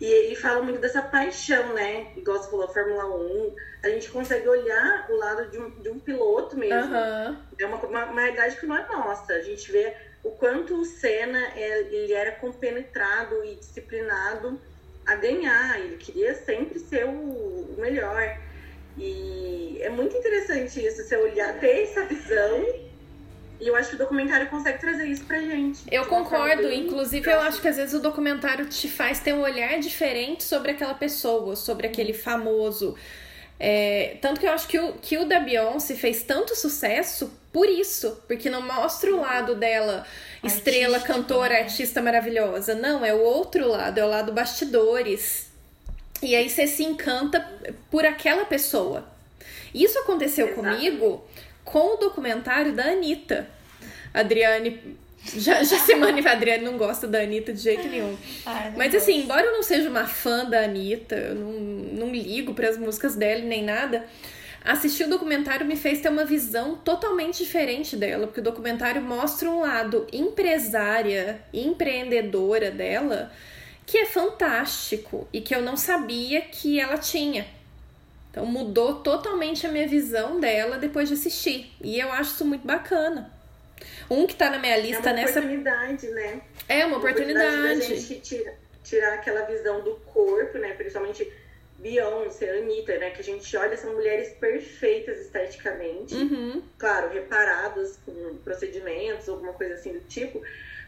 E 0.00 0.04
ele 0.04 0.36
fala 0.36 0.62
muito 0.62 0.78
dessa 0.78 1.00
paixão, 1.00 1.72
né? 1.72 2.08
Igual 2.16 2.38
você 2.38 2.50
falou, 2.50 2.68
Fórmula 2.68 3.06
1. 3.06 3.54
A 3.82 3.88
gente 3.88 4.10
consegue 4.10 4.46
olhar 4.46 5.06
o 5.08 5.16
lado 5.16 5.50
de 5.50 5.58
um, 5.58 5.70
de 5.70 5.88
um 5.88 5.98
piloto 5.98 6.56
mesmo. 6.56 6.94
Uhum. 6.94 7.36
É 7.58 7.66
uma, 7.66 7.76
uma, 7.78 8.04
uma 8.04 8.20
realidade 8.20 8.56
que 8.56 8.66
não 8.66 8.76
é 8.76 8.86
nossa. 8.88 9.32
A 9.32 9.40
gente 9.40 9.72
vê 9.72 9.94
o 10.22 10.32
quanto 10.32 10.78
o 10.78 10.84
Senna 10.84 11.40
ele 11.56 12.12
era 12.12 12.32
compenetrado 12.32 13.42
e 13.44 13.54
disciplinado 13.54 14.60
a 15.06 15.14
ganhar. 15.14 15.80
Ele 15.80 15.96
queria 15.96 16.34
sempre 16.34 16.78
ser 16.78 17.06
o, 17.06 17.10
o 17.10 17.76
melhor. 17.78 18.20
E 18.98 19.78
é 19.80 19.90
muito 19.90 20.16
interessante 20.16 20.84
isso, 20.84 21.02
você 21.02 21.16
olhar, 21.16 21.58
ter 21.60 21.82
essa 21.82 22.04
visão. 22.04 22.86
E 23.58 23.68
eu 23.68 23.74
acho 23.74 23.90
que 23.90 23.94
o 23.96 23.98
documentário 23.98 24.48
consegue 24.48 24.78
trazer 24.78 25.06
isso 25.06 25.24
pra 25.24 25.38
gente. 25.40 25.80
Eu 25.90 26.04
concordo, 26.06 26.70
inclusive 26.70 27.30
eu 27.30 27.40
acho 27.40 27.60
que 27.60 27.68
às 27.68 27.76
vezes 27.76 27.94
o 27.94 28.00
documentário 28.00 28.66
te 28.66 28.88
faz 28.88 29.20
ter 29.20 29.32
um 29.32 29.40
olhar 29.40 29.78
diferente 29.78 30.44
sobre 30.44 30.72
aquela 30.72 30.94
pessoa, 30.94 31.56
sobre 31.56 31.86
aquele 31.86 32.12
famoso. 32.12 32.94
É, 33.58 34.18
tanto 34.20 34.38
que 34.38 34.46
eu 34.46 34.52
acho 34.52 34.68
que 34.68 34.78
o, 34.78 34.92
que 34.94 35.16
o 35.16 35.24
da 35.24 35.40
Beyoncé 35.40 35.94
fez 35.94 36.22
tanto 36.22 36.54
sucesso 36.54 37.32
por 37.50 37.66
isso, 37.66 38.22
porque 38.26 38.50
não 38.50 38.60
mostra 38.60 39.14
o 39.14 39.20
lado 39.20 39.54
dela, 39.54 40.06
estrela, 40.44 40.96
Artística, 40.96 41.14
cantora, 41.14 41.54
né? 41.54 41.60
artista 41.60 42.02
maravilhosa. 42.02 42.74
Não, 42.74 43.02
é 43.02 43.14
o 43.14 43.20
outro 43.22 43.66
lado, 43.66 43.98
é 43.98 44.04
o 44.04 44.08
lado 44.08 44.32
bastidores. 44.32 45.50
E 46.22 46.34
aí 46.34 46.48
você 46.48 46.66
se 46.66 46.82
encanta 46.84 47.46
por 47.90 48.04
aquela 48.04 48.44
pessoa. 48.44 49.06
Isso 49.74 49.98
aconteceu 49.98 50.48
Exato. 50.48 50.62
comigo 50.62 51.24
com 51.64 51.94
o 51.94 51.96
documentário 51.96 52.72
da 52.72 52.84
Anitta. 52.84 53.48
Adriane. 54.14 54.96
Já, 55.34 55.62
já 55.62 55.78
se. 55.78 55.92
A 55.92 56.32
Adriane 56.32 56.64
não 56.64 56.78
gosta 56.78 57.06
da 57.06 57.20
Anitta 57.20 57.52
de 57.52 57.60
jeito 57.60 57.86
nenhum. 57.88 58.16
Ai, 58.46 58.72
Mas 58.76 58.92
gosto. 58.92 59.02
assim, 59.02 59.22
embora 59.22 59.44
eu 59.46 59.52
não 59.52 59.62
seja 59.62 59.90
uma 59.90 60.06
fã 60.06 60.44
da 60.44 60.60
Anitta, 60.60 61.16
eu 61.16 61.34
não, 61.34 61.52
não 61.52 62.10
ligo 62.12 62.54
para 62.54 62.68
as 62.68 62.78
músicas 62.78 63.16
dela 63.16 63.42
nem 63.42 63.64
nada, 63.64 64.06
assistir 64.64 65.04
o 65.04 65.08
documentário 65.08 65.66
me 65.66 65.76
fez 65.76 66.00
ter 66.00 66.08
uma 66.08 66.24
visão 66.24 66.76
totalmente 66.76 67.38
diferente 67.38 67.96
dela, 67.96 68.26
porque 68.26 68.40
o 68.40 68.42
documentário 68.42 69.02
mostra 69.02 69.50
um 69.50 69.60
lado 69.60 70.06
empresária, 70.12 71.40
empreendedora 71.52 72.70
dela, 72.70 73.32
que 73.86 73.98
é 73.98 74.06
fantástico 74.06 75.28
e 75.32 75.40
que 75.40 75.54
eu 75.54 75.62
não 75.62 75.76
sabia 75.76 76.40
que 76.42 76.78
ela 76.80 76.98
tinha. 76.98 77.46
Então 78.30 78.44
mudou 78.44 78.96
totalmente 78.96 79.66
a 79.66 79.70
minha 79.70 79.86
visão 79.88 80.38
dela 80.40 80.76
depois 80.76 81.08
de 81.08 81.14
assistir. 81.14 81.72
E 81.80 81.98
eu 81.98 82.10
acho 82.12 82.34
isso 82.34 82.44
muito 82.44 82.66
bacana. 82.66 83.32
Um 84.10 84.26
que 84.26 84.34
tá 84.34 84.50
na 84.50 84.58
minha 84.58 84.76
É 84.76 84.80
lista 84.80 85.08
uma 85.08 85.12
nessa. 85.12 85.38
oportunidade, 85.38 86.08
né? 86.08 86.40
É 86.68 86.84
uma 86.84 86.92
da 86.92 86.98
oportunidade. 86.98 87.80
gente 87.96 88.20
tira- 88.20 88.54
tirar 88.84 89.14
aquela 89.14 89.42
visão 89.46 89.82
do 89.82 89.94
corpo, 90.12 90.58
né? 90.58 90.74
Principalmente 90.74 91.30
Beyoncé, 91.78 92.58
Anitta, 92.58 92.98
né? 92.98 93.10
Que 93.10 93.20
a 93.20 93.24
gente 93.24 93.56
olha, 93.56 93.76
são 93.76 93.92
mulheres 93.94 94.34
perfeitas 94.38 95.18
esteticamente. 95.20 96.14
Uhum. 96.14 96.62
Claro, 96.78 97.12
reparadas 97.12 97.98
com 98.04 98.36
procedimentos, 98.44 99.28
alguma 99.28 99.52
coisa 99.52 99.74
assim 99.74 99.92
do 99.92 100.00
tipo. 100.00 100.42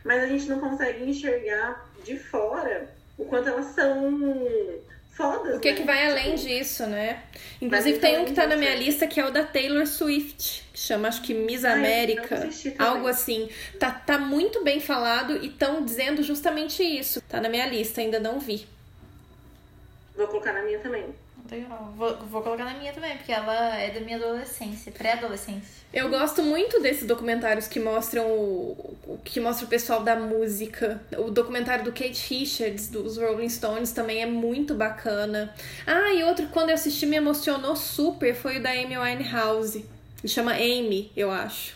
Mas 0.04 0.22
a 0.22 0.26
gente 0.26 0.46
não 0.46 0.60
consegue 0.60 1.04
enxergar 1.04 1.87
de 2.08 2.18
fora 2.18 2.88
o 3.16 3.24
quanto 3.24 3.48
elas 3.48 3.66
são 3.74 4.80
fodas, 5.10 5.56
O 5.56 5.60
que, 5.60 5.70
né? 5.70 5.76
que 5.76 5.82
vai 5.82 6.06
além 6.06 6.36
Tipo, 6.36 6.48
disso, 6.48 6.86
né? 6.86 7.22
Inclusive 7.60 7.98
tem 7.98 8.18
um 8.18 8.24
que 8.24 8.32
tá 8.32 8.46
na 8.46 8.56
minha 8.56 8.74
lista 8.74 9.06
que 9.06 9.18
é 9.20 9.26
o 9.26 9.30
da 9.30 9.44
Taylor 9.44 9.86
Swift, 9.86 10.64
que 10.72 10.78
chama 10.78 11.08
acho 11.08 11.22
que 11.22 11.34
Miss 11.34 11.64
Ah, 11.64 11.72
América, 11.72 12.48
algo 12.78 13.08
assim. 13.08 13.48
Tá, 13.78 13.90
tá 13.90 14.18
muito 14.18 14.62
bem 14.62 14.78
falado 14.80 15.36
e 15.36 15.46
estão 15.48 15.84
dizendo 15.84 16.22
justamente 16.22 16.82
isso. 16.82 17.20
Tá 17.22 17.40
na 17.40 17.48
minha 17.48 17.66
lista, 17.66 18.00
ainda 18.00 18.20
não 18.20 18.38
vi. 18.38 18.66
Vou 20.16 20.26
colocar 20.28 20.52
na 20.52 20.62
minha 20.62 20.78
também. 20.78 21.06
Legal. 21.50 21.94
Vou, 21.96 22.16
vou 22.18 22.42
colocar 22.42 22.64
na 22.64 22.74
minha 22.74 22.92
também, 22.92 23.16
porque 23.16 23.32
ela 23.32 23.76
é 23.76 23.90
da 23.90 24.00
minha 24.00 24.16
adolescência, 24.16 24.92
pré-adolescência. 24.92 25.78
Eu 25.92 26.10
gosto 26.10 26.42
muito 26.42 26.80
desses 26.82 27.06
documentários 27.06 27.66
que 27.66 27.80
mostram 27.80 28.26
o, 28.26 29.18
que 29.24 29.40
mostra 29.40 29.64
o 29.64 29.68
pessoal 29.68 30.02
da 30.02 30.14
música. 30.14 31.00
O 31.16 31.30
documentário 31.30 31.84
do 31.84 31.92
Kate 31.92 32.34
Richards, 32.34 32.88
dos 32.88 33.16
Rolling 33.16 33.48
Stones, 33.48 33.92
também 33.92 34.20
é 34.20 34.26
muito 34.26 34.74
bacana. 34.74 35.54
Ah, 35.86 36.12
e 36.12 36.22
outro 36.22 36.48
quando 36.48 36.68
eu 36.68 36.74
assisti 36.74 37.06
me 37.06 37.16
emocionou 37.16 37.74
super 37.74 38.34
foi 38.34 38.58
o 38.58 38.62
da 38.62 38.70
Amy 38.70 38.98
Winehouse. 38.98 39.78
Ele 40.22 40.28
chama 40.28 40.52
Amy, 40.52 41.10
eu 41.16 41.30
acho. 41.30 41.74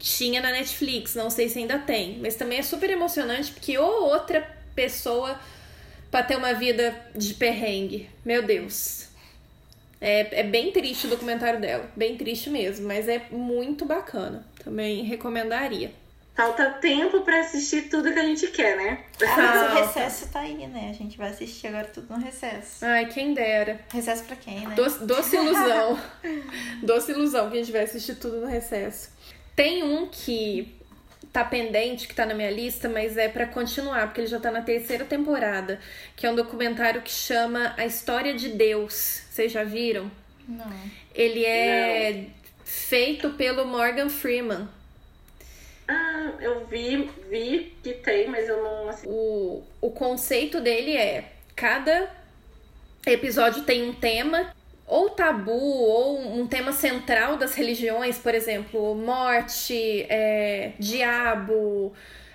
Tinha 0.00 0.40
na 0.40 0.50
Netflix, 0.50 1.14
não 1.14 1.30
sei 1.30 1.48
se 1.48 1.60
ainda 1.60 1.78
tem. 1.78 2.18
Mas 2.18 2.34
também 2.34 2.58
é 2.58 2.62
super 2.62 2.90
emocionante 2.90 3.52
porque 3.52 3.78
ou 3.78 4.04
outra 4.06 4.44
pessoa 4.74 5.38
pra 6.10 6.22
ter 6.22 6.36
uma 6.36 6.52
vida 6.52 6.94
de 7.14 7.34
perrengue. 7.34 8.08
Meu 8.24 8.42
Deus. 8.42 9.08
É, 10.00 10.40
é 10.40 10.42
bem 10.42 10.72
triste 10.72 11.06
o 11.06 11.10
documentário 11.10 11.60
dela. 11.60 11.90
Bem 11.94 12.16
triste 12.16 12.48
mesmo, 12.48 12.86
mas 12.88 13.08
é 13.08 13.26
muito 13.30 13.84
bacana. 13.84 14.46
Também 14.64 15.04
recomendaria. 15.04 15.92
Falta 16.34 16.70
tempo 16.80 17.20
pra 17.20 17.40
assistir 17.40 17.90
tudo 17.90 18.12
que 18.12 18.18
a 18.18 18.24
gente 18.24 18.46
quer, 18.46 18.76
né? 18.76 19.04
Ah, 19.22 19.36
mas 19.36 19.72
o 19.72 19.86
recesso 19.86 20.28
tá 20.32 20.40
aí, 20.40 20.66
né? 20.66 20.88
A 20.88 20.94
gente 20.94 21.18
vai 21.18 21.28
assistir 21.28 21.66
agora 21.66 21.86
tudo 21.88 22.16
no 22.16 22.24
recesso. 22.24 22.82
Ai, 22.82 23.06
quem 23.06 23.34
dera. 23.34 23.80
Recesso 23.92 24.24
pra 24.24 24.36
quem, 24.36 24.66
né? 24.66 24.74
Doce, 24.74 25.04
doce 25.04 25.36
ilusão. 25.36 26.00
doce 26.82 27.12
ilusão 27.12 27.50
que 27.50 27.58
a 27.58 27.60
gente 27.60 27.72
vai 27.72 27.82
assistir 27.82 28.14
tudo 28.14 28.40
no 28.40 28.46
recesso. 28.46 29.10
Tem 29.54 29.82
um 29.82 30.06
que 30.06 30.79
tá 31.32 31.44
pendente, 31.44 32.08
que 32.08 32.14
tá 32.14 32.26
na 32.26 32.34
minha 32.34 32.50
lista, 32.50 32.88
mas 32.88 33.16
é 33.16 33.28
pra 33.28 33.46
continuar, 33.46 34.06
porque 34.06 34.20
ele 34.20 34.28
já 34.28 34.40
tá 34.40 34.50
na 34.50 34.62
terceira 34.62 35.04
temporada, 35.04 35.78
que 36.16 36.26
é 36.26 36.30
um 36.30 36.34
documentário 36.34 37.02
que 37.02 37.10
chama 37.10 37.74
A 37.76 37.86
História 37.86 38.34
de 38.34 38.48
Deus. 38.48 39.22
Vocês 39.30 39.52
já 39.52 39.62
viram? 39.64 40.10
Não. 40.48 40.72
Ele 41.14 41.44
é 41.44 42.26
feito 42.64 43.30
pelo 43.30 43.64
Morgan 43.64 44.08
Freeman. 44.08 44.68
Ah, 45.86 46.32
eu 46.40 46.66
vi, 46.66 47.10
vi 47.28 47.76
que 47.82 47.94
tem, 47.94 48.28
mas 48.28 48.48
eu 48.48 48.62
não 48.62 48.88
assisti. 48.88 49.08
O, 49.08 49.62
o 49.80 49.90
conceito 49.90 50.60
dele 50.60 50.96
é: 50.96 51.32
cada 51.56 52.08
episódio 53.06 53.62
tem 53.64 53.88
um 53.88 53.92
tema, 53.92 54.54
ou 54.90 55.08
tabu, 55.08 55.52
ou 55.52 56.18
um 56.40 56.48
tema 56.48 56.72
central 56.72 57.36
das 57.36 57.54
religiões, 57.54 58.18
por 58.18 58.34
exemplo, 58.34 58.92
morte, 58.96 60.04
é, 60.08 60.72
diabo, 60.80 61.92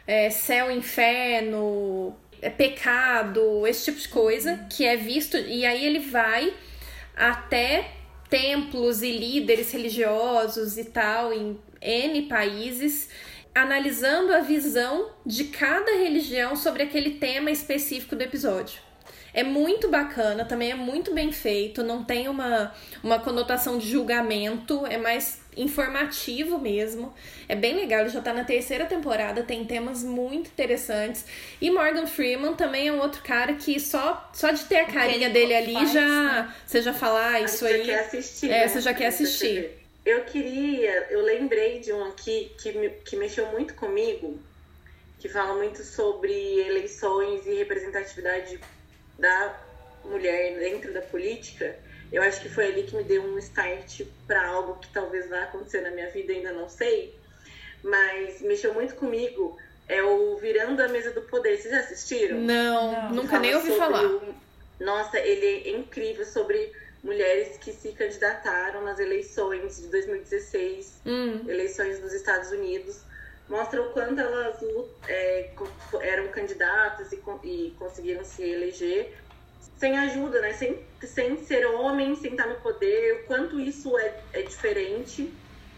é, 0.08 0.30
céu, 0.30 0.72
inferno, 0.72 2.15
é 2.41 2.50
pecado, 2.50 3.68
esse 3.68 3.84
tipo 3.84 4.00
de 4.00 4.08
coisa, 4.08 4.65
que 4.72 4.86
é 4.86 4.96
visto. 4.96 5.36
E 5.36 5.65
aí 5.65 5.86
ele 5.86 6.00
vai 6.00 6.54
até 7.13 7.91
templos 8.30 9.02
e 9.02 9.12
líderes 9.12 9.74
religiosos 9.74 10.78
e 10.78 10.86
tal 10.86 11.34
em 11.34 11.60
N 11.82 12.22
países, 12.22 13.10
analisando 13.54 14.34
a 14.34 14.39
visão 14.39 15.10
de 15.26 15.46
cada 15.46 15.98
religião 15.98 16.56
sobre 16.56 16.84
aquele 16.84 17.12
tema 17.12 17.52
específico 17.52 18.15
do 18.15 18.22
episódio. 18.22 18.85
É 19.36 19.43
muito 19.43 19.89
bacana, 19.89 20.45
também 20.45 20.71
é 20.71 20.76
muito 20.76 21.13
bem 21.13 21.30
feito, 21.30 21.84
não 21.84 22.06
tem 22.06 22.30
uma, 22.30 22.74
uma 23.04 23.19
conotação 23.19 23.78
de 23.78 23.86
julgamento, 23.86 24.86
é 24.86 24.98
mais 24.98 25.41
informativo 25.58 26.58
mesmo. 26.58 27.13
É 27.45 27.54
bem 27.54 27.76
legal, 27.76 28.00
ele 28.00 28.10
já 28.10 28.21
tá 28.21 28.32
na 28.32 28.45
terceira 28.45 28.86
temporada, 28.86 29.43
tem 29.43 29.65
temas 29.65 30.06
muito 30.06 30.48
interessantes. 30.48 31.26
E 31.60 31.69
Morgan 31.69 32.08
Freeman 32.08 32.54
também 32.54 32.88
é 32.88 32.93
um 32.93 33.02
outro 33.02 33.21
cara 33.24 33.56
que 33.56 33.78
só, 33.78 34.32
só 34.34 34.52
de 34.52 34.63
ter 34.63 34.78
a 34.78 34.86
carinha 34.86 35.30
dele 35.30 35.54
ali 35.54 35.74
faz, 35.74 35.91
já. 35.91 36.08
Né? 36.08 36.56
Você 36.65 36.82
já 36.82 36.93
fala, 36.93 37.32
ah, 37.32 37.41
isso 37.41 37.65
aí. 37.65 37.80
Já 37.80 37.93
quer 37.93 38.00
assistir, 38.06 38.45
é, 38.45 38.60
né? 38.62 38.67
você 38.69 38.80
já 38.80 38.93
quer 38.93 39.08
assistir. 39.08 39.69
Eu 40.06 40.24
queria, 40.24 41.08
eu 41.10 41.21
lembrei 41.21 41.80
de 41.80 41.91
um 41.91 42.06
aqui 42.06 42.54
que, 42.58 42.71
me, 42.71 42.89
que 42.89 43.17
mexeu 43.17 43.48
muito 43.48 43.74
comigo, 43.74 44.39
que 45.19 45.28
fala 45.28 45.56
muito 45.56 45.84
sobre 45.84 46.32
eleições 46.62 47.45
e 47.45 47.56
representatividade 47.56 48.62
da 49.17 49.60
mulher 50.04 50.60
dentro 50.60 50.93
da 50.93 51.01
política, 51.01 51.75
eu 52.12 52.21
acho 52.21 52.41
que 52.41 52.49
foi 52.49 52.67
ali 52.67 52.84
que 52.84 52.95
me 52.95 53.04
deu 53.04 53.23
um 53.23 53.38
start 53.39 54.01
para 54.28 54.47
algo 54.47 54.80
que 54.80 54.88
talvez 54.89 55.30
vá 55.30 55.43
acontecer 55.43 55.82
na 55.82 55.91
minha 55.91 56.10
vida, 56.10 56.34
ainda 56.34 56.51
não 56.51 56.69
sei, 56.69 57.17
mas 57.84 58.41
mexeu 58.41 58.73
muito 58.73 58.95
comigo. 58.95 59.58
É 59.88 60.01
o 60.01 60.36
Virando 60.38 60.82
a 60.82 60.88
Mesa 60.88 61.12
do 61.12 61.21
Poder. 61.21 61.58
Vocês 61.58 61.71
já 61.71 61.80
assistiram? 61.80 62.39
Não, 62.39 62.91
não. 62.91 63.10
nunca 63.12 63.38
nem 63.38 63.54
ouvi 63.54 63.71
falar. 63.78 64.04
O... 64.04 64.34
Nossa, 64.80 65.19
ele 65.19 65.69
é 65.69 65.78
incrível 65.78 66.25
sobre 66.25 66.71
mulheres 67.04 67.58
que 67.58 67.71
se 67.71 67.91
candidataram 67.91 68.84
nas 68.84 68.97
eleições 68.97 69.78
de 69.78 69.88
2016, 69.89 71.01
hum. 71.06 71.47
eleições 71.47 71.99
dos 71.99 72.13
Estados 72.13 72.49
Unidos 72.51 73.01
mostra 73.50 73.82
o 73.82 73.92
quanto 73.92 74.20
elas 74.20 74.58
é, 75.08 75.52
eram 76.02 76.28
candidatas 76.30 77.12
e, 77.12 77.22
e, 77.44 77.76
conseguiram 77.78 78.24
se 78.24 78.44
eleger 78.44 79.14
sem 79.78 79.98
ajuda, 79.98 80.42
né? 80.42 80.54
Sem, 80.54 80.80
sem 81.04 81.38
ser 81.46 81.66
homem, 81.66 82.16
sem 82.16 82.32
estar 82.32 82.48
no 82.48 82.56
poder, 82.62 83.22
o 83.22 83.24
quanto 83.26 83.60
isso 83.60 83.98
é, 83.98 84.20
é 84.34 84.42
diferente, 84.42 85.32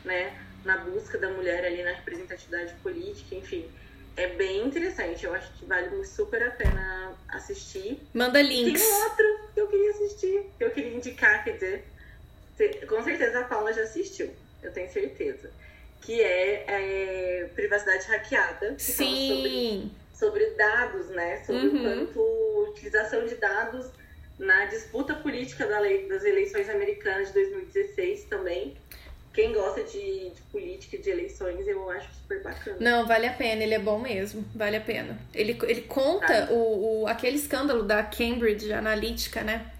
né? 0.06 0.40
Na 0.64 0.78
busca 0.78 1.18
da 1.18 1.30
mulher 1.30 1.66
ali 1.66 1.84
na 1.84 1.92
representatividade 1.92 2.74
política, 2.76 3.36
enfim. 3.36 3.70
É 4.16 4.28
bem 4.30 4.66
interessante, 4.66 5.26
eu 5.26 5.34
acho 5.34 5.52
que 5.54 5.66
vale 5.66 6.04
super 6.04 6.42
a 6.42 6.52
pena 6.52 7.14
assistir. 7.30 8.00
Manda 8.14 8.42
links. 8.42 8.82
Tem 8.82 8.94
outro 9.04 9.50
que 9.54 9.62
eu 9.62 9.68
queria 9.68 9.92
assistir, 9.92 10.52
que 10.58 10.64
eu 10.64 10.72
queria 10.72 10.94
indicar, 10.96 11.44
quer 11.44 11.54
dizer, 11.54 11.86
com 12.88 13.04
certeza 13.04 13.42
a 13.42 13.44
Paula 13.44 13.72
já 13.72 13.84
assistiu, 13.84 14.32
eu 14.64 14.74
tenho 14.74 14.92
certeza 14.92 15.52
que 16.02 16.22
é, 16.22 16.66
é 16.68 17.50
privacidade 17.56 18.06
hackeada. 18.08 18.74
Que 18.76 18.84
Sim. 18.84 19.92
Sobre, 20.14 20.46
sobre, 20.46 20.58
dados, 20.58 21.08
né? 21.10 21.44
Sobre 21.46 21.68
uhum. 21.68 21.84
quanto 21.84 22.70
utilização 22.72 23.26
de 23.26 23.36
dados 23.36 23.88
na 24.40 24.66
disputa 24.66 25.16
política 25.16 25.66
da 25.66 25.80
lei, 25.80 26.08
das 26.08 26.24
eleições 26.24 26.70
americanas 26.70 27.30
de 27.30 27.34
2016 27.34 28.26
também. 28.26 28.76
Quem 29.34 29.54
gosta 29.54 29.84
de, 29.84 30.32
de 30.32 30.42
política 30.52 30.98
de 30.98 31.10
eleições, 31.12 31.68
eu 31.68 31.90
acho 31.92 32.12
super 32.22 32.42
bacana. 32.42 32.78
Não, 32.80 33.06
vale 33.06 33.28
a 33.28 33.34
pena, 33.34 33.62
ele 33.62 33.76
é 33.76 33.80
bom 33.80 34.00
mesmo, 34.00 34.44
vale 34.56 34.78
a 34.78 34.82
pena. 34.82 35.16
Ele, 35.34 35.56
ele 35.64 35.82
conta 35.82 36.52
o, 36.52 37.04
o, 37.04 37.08
aquele 37.08 37.36
escândalo 37.36 37.84
da 37.84 38.02
Cambridge 38.02 38.74
Analytica, 38.74 39.44
né? 39.44 39.72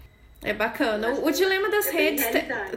É 0.42 0.52
bacana. 0.52 1.10
O, 1.14 1.26
o 1.26 1.30
dilema 1.32 1.68
das 1.68 1.88
é 1.88 1.90
redes 1.90 2.24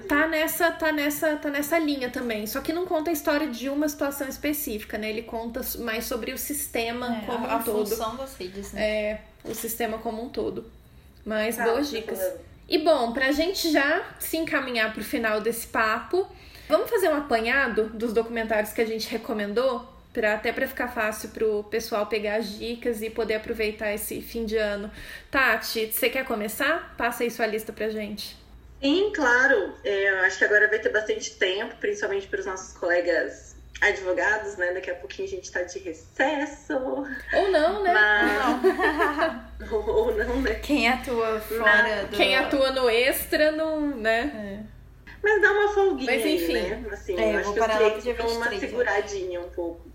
tá 0.08 0.28
nessa, 0.28 0.72
tá 0.72 0.92
nessa, 0.92 1.36
tá 1.36 1.50
nessa 1.50 1.78
linha 1.78 2.10
também. 2.10 2.48
Só 2.48 2.60
que 2.60 2.74
não 2.74 2.86
conta 2.86 3.12
a 3.12 3.14
história 3.14 3.48
de 3.48 3.70
uma 3.70 3.88
situação 3.88 4.28
específica, 4.28 4.98
né? 4.98 5.10
Ele 5.10 5.22
conta 5.22 5.62
mais 5.80 6.06
sobre 6.06 6.34
o 6.34 6.38
sistema 6.38 7.18
é, 7.18 7.26
como 7.26 7.46
a, 7.46 7.58
um 7.58 7.64
todo. 7.64 7.82
A 7.82 7.86
função 7.86 8.16
das 8.16 8.36
redes, 8.36 8.74
né? 8.74 8.82
É, 8.84 9.22
o 9.44 9.54
sistema 9.54 10.00
como 10.00 10.24
um 10.24 10.30
todo. 10.30 10.66
Mas 11.24 11.58
tá, 11.58 11.66
boas 11.66 11.90
dicas. 11.90 12.20
E 12.68 12.80
bom, 12.80 13.12
pra 13.12 13.32
gente 13.32 13.72
já 13.72 14.04
se 14.18 14.38
encaminhar 14.38 14.94
pro 14.94 15.04
final 15.04 15.40
desse 15.40 15.68
papo, 15.68 16.28
vamos 16.68 16.90
fazer 16.90 17.10
um 17.10 17.16
apanhado 17.16 17.90
dos 17.90 18.12
documentários 18.12 18.74
que 18.74 18.82
a 18.82 18.86
gente 18.86 19.08
recomendou? 19.08 19.91
Pra, 20.14 20.34
até 20.34 20.52
para 20.52 20.68
ficar 20.68 20.90
fácil 20.90 21.30
pro 21.30 21.64
pessoal 21.66 22.06
pegar 22.06 22.36
as 22.36 22.60
dicas 22.60 23.02
e 23.02 23.10
poder 23.10 23.36
aproveitar 23.36 23.94
esse 23.94 24.22
fim 24.22 24.46
de 24.46 24.58
ano. 24.58 24.92
Tati, 25.30 25.92
você 25.92 26.10
quer 26.10 26.26
começar? 26.26 26.94
Passa 26.98 27.24
aí 27.24 27.32
sua 27.32 27.46
lista 27.46 27.72
pra 27.72 27.90
gente. 27.90 28.38
Sim, 28.82 29.12
claro. 29.16 29.74
É, 29.84 30.10
eu 30.10 30.20
acho 30.26 30.38
que 30.38 30.44
agora 30.44 30.68
vai 30.68 30.80
ter 30.80 30.90
bastante 30.90 31.36
tempo, 31.36 31.76
principalmente 31.78 32.28
para 32.28 32.40
os 32.40 32.46
nossos 32.46 32.78
colegas 32.78 33.56
advogados, 33.80 34.58
né? 34.58 34.74
Daqui 34.74 34.92
a 34.92 34.96
pouquinho 34.96 35.28
a 35.28 35.32
gente 35.32 35.46
está 35.46 35.64
de 35.64 35.80
recesso. 35.80 36.74
Ou 36.74 37.52
não, 37.52 37.84
né? 37.84 37.94
Mas... 37.94 39.72
Ou, 39.72 39.88
ou 39.90 40.18
não, 40.18 40.42
né? 40.42 40.56
Quem 40.56 40.88
atua 40.88 41.40
fora 41.40 42.06
do... 42.06 42.18
Quem 42.18 42.36
atua 42.36 42.72
no 42.72 42.90
extra, 42.90 43.52
não, 43.52 43.96
né? 43.98 44.66
É. 44.68 44.82
Mas 45.24 45.42
dá 45.42 45.52
uma 45.52 45.74
folguinha 45.74 46.12
Mas, 46.12 46.26
enfim. 46.26 46.56
Aí, 46.56 46.70
né? 46.70 46.90
Assim, 46.92 47.20
é, 47.20 47.24
eu, 47.24 47.32
eu 47.32 47.40
acho 47.40 47.54
que 47.54 47.60
pro 47.60 47.78
dia 47.78 48.14
23, 48.14 48.32
uma 48.38 48.60
seguradinha 48.60 49.42
um 49.42 49.50
pouco. 49.50 49.91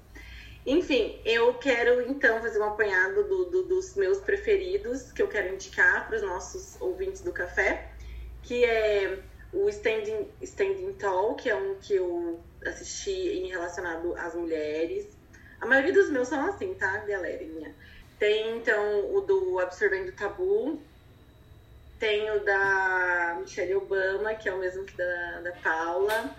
Enfim, 0.66 1.16
eu 1.24 1.54
quero 1.54 2.02
então 2.10 2.42
fazer 2.42 2.58
um 2.58 2.64
apanhado 2.64 3.22
do, 3.22 3.44
do, 3.44 3.62
dos 3.62 3.94
meus 3.94 4.18
preferidos 4.18 5.12
que 5.12 5.22
eu 5.22 5.28
quero 5.28 5.54
indicar 5.54 6.08
para 6.08 6.16
os 6.16 6.22
nossos 6.22 6.76
ouvintes 6.80 7.20
do 7.20 7.32
café, 7.32 7.88
que 8.42 8.64
é 8.64 9.20
o 9.52 9.68
Standing, 9.68 10.26
Standing 10.42 10.92
Tall, 10.94 11.36
que 11.36 11.48
é 11.48 11.54
um 11.54 11.76
que 11.76 11.94
eu 11.94 12.40
assisti 12.66 13.12
em 13.12 13.48
relacionado 13.48 14.16
às 14.16 14.34
mulheres. 14.34 15.06
A 15.60 15.66
maioria 15.66 15.92
dos 15.92 16.10
meus 16.10 16.26
são 16.26 16.44
assim, 16.44 16.74
tá, 16.74 16.96
galerinha? 16.98 17.72
Tem 18.18 18.56
então 18.56 19.14
o 19.14 19.20
do 19.20 19.60
Absorvendo 19.60 20.10
Tabu, 20.16 20.82
tem 22.00 22.28
o 22.32 22.44
da 22.44 23.36
Michelle 23.40 23.76
Obama, 23.76 24.34
que 24.34 24.48
é 24.48 24.52
o 24.52 24.58
mesmo 24.58 24.84
que 24.84 24.96
da, 24.96 25.40
da 25.42 25.52
Paula, 25.52 26.34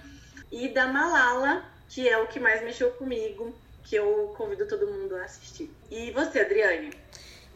e 0.51 0.67
da 0.67 0.85
Malala, 0.85 1.63
que 1.87 2.09
é 2.09 2.17
o 2.17 2.27
que 2.27 2.41
mais 2.41 2.61
mexeu 2.61 2.91
comigo 2.91 3.55
que 3.87 3.95
eu 3.95 4.33
convido 4.37 4.67
todo 4.67 4.85
mundo 4.85 5.15
a 5.15 5.23
assistir. 5.23 5.71
E 5.89 6.11
você, 6.11 6.41
Adriane? 6.41 6.91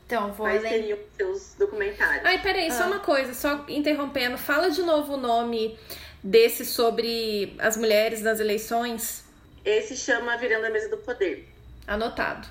Então, 0.06 0.32
vou 0.32 0.46
Quais 0.46 0.62
seriam 0.62 0.98
os 0.98 1.16
seus 1.16 1.56
documentários? 1.56 2.26
Ai, 2.26 2.42
peraí, 2.42 2.68
ah. 2.68 2.72
só 2.72 2.88
uma 2.88 3.00
coisa, 3.00 3.34
só 3.34 3.66
interrompendo. 3.68 4.38
Fala 4.38 4.70
de 4.72 4.82
novo 4.82 5.14
o 5.14 5.18
nome 5.18 5.78
desse 6.24 6.66
sobre 6.66 7.54
as 7.60 7.76
mulheres 7.76 8.22
nas 8.22 8.40
eleições. 8.40 9.26
Esse 9.66 9.96
chama 9.96 10.38
Virando 10.38 10.68
a 10.68 10.70
Mesa 10.70 10.90
do 10.90 10.98
Poder. 10.98 11.50
Anotado. 11.86 12.48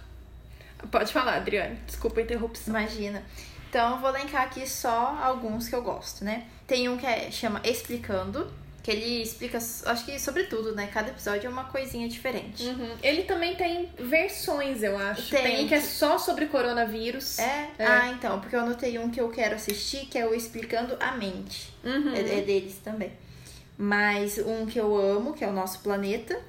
Pode 0.90 1.12
falar, 1.12 1.36
Adriane. 1.36 1.76
Desculpa 1.86 2.20
a 2.20 2.22
interrupção. 2.22 2.74
Imagina. 2.74 3.22
Então, 3.68 3.92
eu 3.92 3.98
vou 3.98 4.10
elencar 4.10 4.42
aqui 4.42 4.68
só 4.68 5.16
alguns 5.22 5.68
que 5.68 5.74
eu 5.74 5.82
gosto, 5.82 6.22
né? 6.22 6.46
Tem 6.66 6.88
um 6.88 6.98
que 6.98 7.06
é, 7.06 7.30
chama 7.30 7.60
Explicando, 7.64 8.52
que 8.82 8.90
ele 8.90 9.22
explica, 9.22 9.58
acho 9.58 10.04
que 10.04 10.18
sobre 10.18 10.44
tudo, 10.44 10.74
né? 10.74 10.88
Cada 10.92 11.10
episódio 11.10 11.46
é 11.46 11.50
uma 11.50 11.64
coisinha 11.64 12.08
diferente. 12.08 12.64
Uhum. 12.64 12.96
Ele 13.02 13.24
também 13.24 13.54
tem 13.54 13.90
versões, 13.98 14.82
eu 14.82 14.96
acho. 14.96 15.30
Tem, 15.30 15.42
tem 15.42 15.68
que 15.68 15.74
é 15.74 15.80
só 15.80 16.18
sobre 16.18 16.46
coronavírus. 16.46 17.38
É? 17.38 17.70
é? 17.78 17.86
Ah, 17.86 18.08
então, 18.08 18.40
porque 18.40 18.56
eu 18.56 18.60
anotei 18.60 18.98
um 18.98 19.10
que 19.10 19.20
eu 19.20 19.28
quero 19.28 19.54
assistir, 19.54 20.06
que 20.06 20.18
é 20.18 20.26
o 20.26 20.34
Explicando 20.34 20.96
a 20.98 21.12
Mente. 21.12 21.72
Uhum. 21.84 22.14
É, 22.14 22.38
é 22.38 22.40
deles 22.40 22.78
também. 22.82 23.12
Mas 23.76 24.38
um 24.38 24.66
que 24.66 24.78
eu 24.78 24.96
amo, 24.96 25.34
que 25.34 25.44
é 25.44 25.48
o 25.48 25.52
Nosso 25.52 25.80
Planeta. 25.80 26.40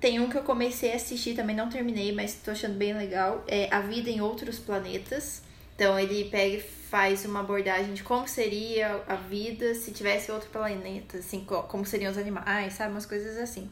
Tem 0.00 0.20
um 0.20 0.28
que 0.28 0.36
eu 0.36 0.42
comecei 0.42 0.92
a 0.92 0.96
assistir, 0.96 1.34
também 1.34 1.56
não 1.56 1.68
terminei, 1.68 2.12
mas 2.12 2.34
tô 2.34 2.50
achando 2.50 2.74
bem 2.74 2.92
legal. 2.92 3.42
É 3.48 3.68
A 3.72 3.80
Vida 3.80 4.10
em 4.10 4.20
Outros 4.20 4.58
Planetas. 4.58 5.42
Então 5.74 5.98
ele 5.98 6.24
pega 6.26 6.56
e 6.56 6.60
faz 6.94 7.24
uma 7.24 7.40
abordagem 7.40 7.92
de 7.92 8.04
como 8.04 8.28
seria 8.28 9.02
a 9.08 9.16
vida 9.16 9.74
se 9.74 9.90
tivesse 9.90 10.30
outro 10.30 10.48
planeta, 10.50 11.18
assim, 11.18 11.44
como 11.44 11.84
seriam 11.84 12.12
os 12.12 12.16
animais, 12.16 12.74
sabe? 12.74 12.92
Umas 12.92 13.04
coisas 13.04 13.36
assim. 13.36 13.68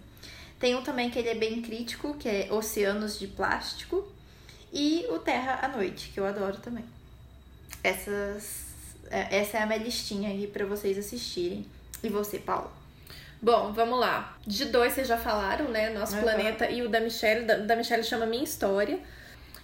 Tem 0.59 0.75
um 0.75 0.83
também 0.83 1.09
que 1.09 1.21
ele 1.21 1.29
é 1.29 1.35
bem 1.37 1.63
crítico, 1.63 2.15
que 2.15 2.29
é 2.29 2.49
Oceanos 2.51 3.21
de 3.21 3.29
Plástico. 3.29 4.13
E 4.73 5.07
o 5.09 5.21
Terra 5.21 5.61
à 5.63 5.69
Noite, 5.69 6.11
que 6.13 6.19
eu 6.19 6.27
adoro 6.27 6.57
também. 6.57 6.85
Essas, 7.85 8.67
é, 9.09 9.39
essa 9.39 9.59
é 9.59 9.63
a 9.63 9.67
minha 9.67 9.79
listinha 9.79 10.29
aí 10.29 10.49
para 10.49 10.67
vocês 10.67 10.99
assistirem. 10.99 11.65
E 12.03 12.09
você, 12.09 12.41
Paulo? 12.41 12.73
Bom, 13.41 13.73
vamos 13.73 14.01
lá. 14.01 14.37
De 14.45 14.65
dois 14.65 14.95
vocês 14.95 15.07
já 15.07 15.17
falaram, 15.17 15.69
né? 15.69 15.91
Nosso 15.91 16.17
uhum. 16.17 16.23
planeta 16.23 16.69
e 16.69 16.83
o 16.83 16.89
da 16.89 16.99
Michelle. 16.99 17.45
Da, 17.45 17.59
da 17.59 17.77
Michelle 17.77 18.03
chama 18.03 18.27
Minha 18.27 18.43
História. 18.43 18.99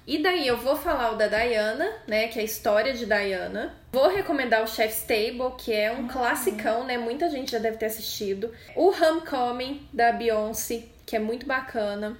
E 0.08 0.16
daí 0.22 0.48
eu 0.48 0.56
vou 0.56 0.74
falar 0.74 1.12
o 1.12 1.16
da 1.16 1.26
Diana, 1.28 1.86
né, 2.06 2.28
que 2.28 2.38
é 2.38 2.42
a 2.42 2.44
história 2.44 2.94
de 2.94 3.04
Diana. 3.04 3.74
Vou 3.92 4.08
recomendar 4.08 4.64
o 4.64 4.66
Chef's 4.66 5.02
Table, 5.02 5.54
que 5.58 5.70
é 5.70 5.92
um 5.92 5.98
uhum. 5.98 6.08
classicão, 6.08 6.82
né, 6.82 6.96
muita 6.96 7.28
gente 7.28 7.52
já 7.52 7.58
deve 7.58 7.76
ter 7.76 7.84
assistido. 7.84 8.50
O 8.74 8.88
Homecoming 8.88 9.86
da 9.92 10.10
Beyoncé, 10.12 10.84
que 11.04 11.14
é 11.14 11.18
muito 11.18 11.44
bacana. 11.44 12.16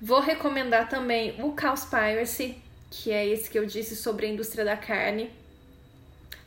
Vou 0.00 0.18
recomendar 0.18 0.88
também 0.88 1.34
o 1.42 1.54
Cowspiracy, 1.54 2.56
que 2.90 3.12
é 3.12 3.26
esse 3.26 3.50
que 3.50 3.58
eu 3.58 3.66
disse 3.66 3.94
sobre 3.96 4.24
a 4.24 4.30
indústria 4.30 4.64
da 4.64 4.74
carne. 4.78 5.30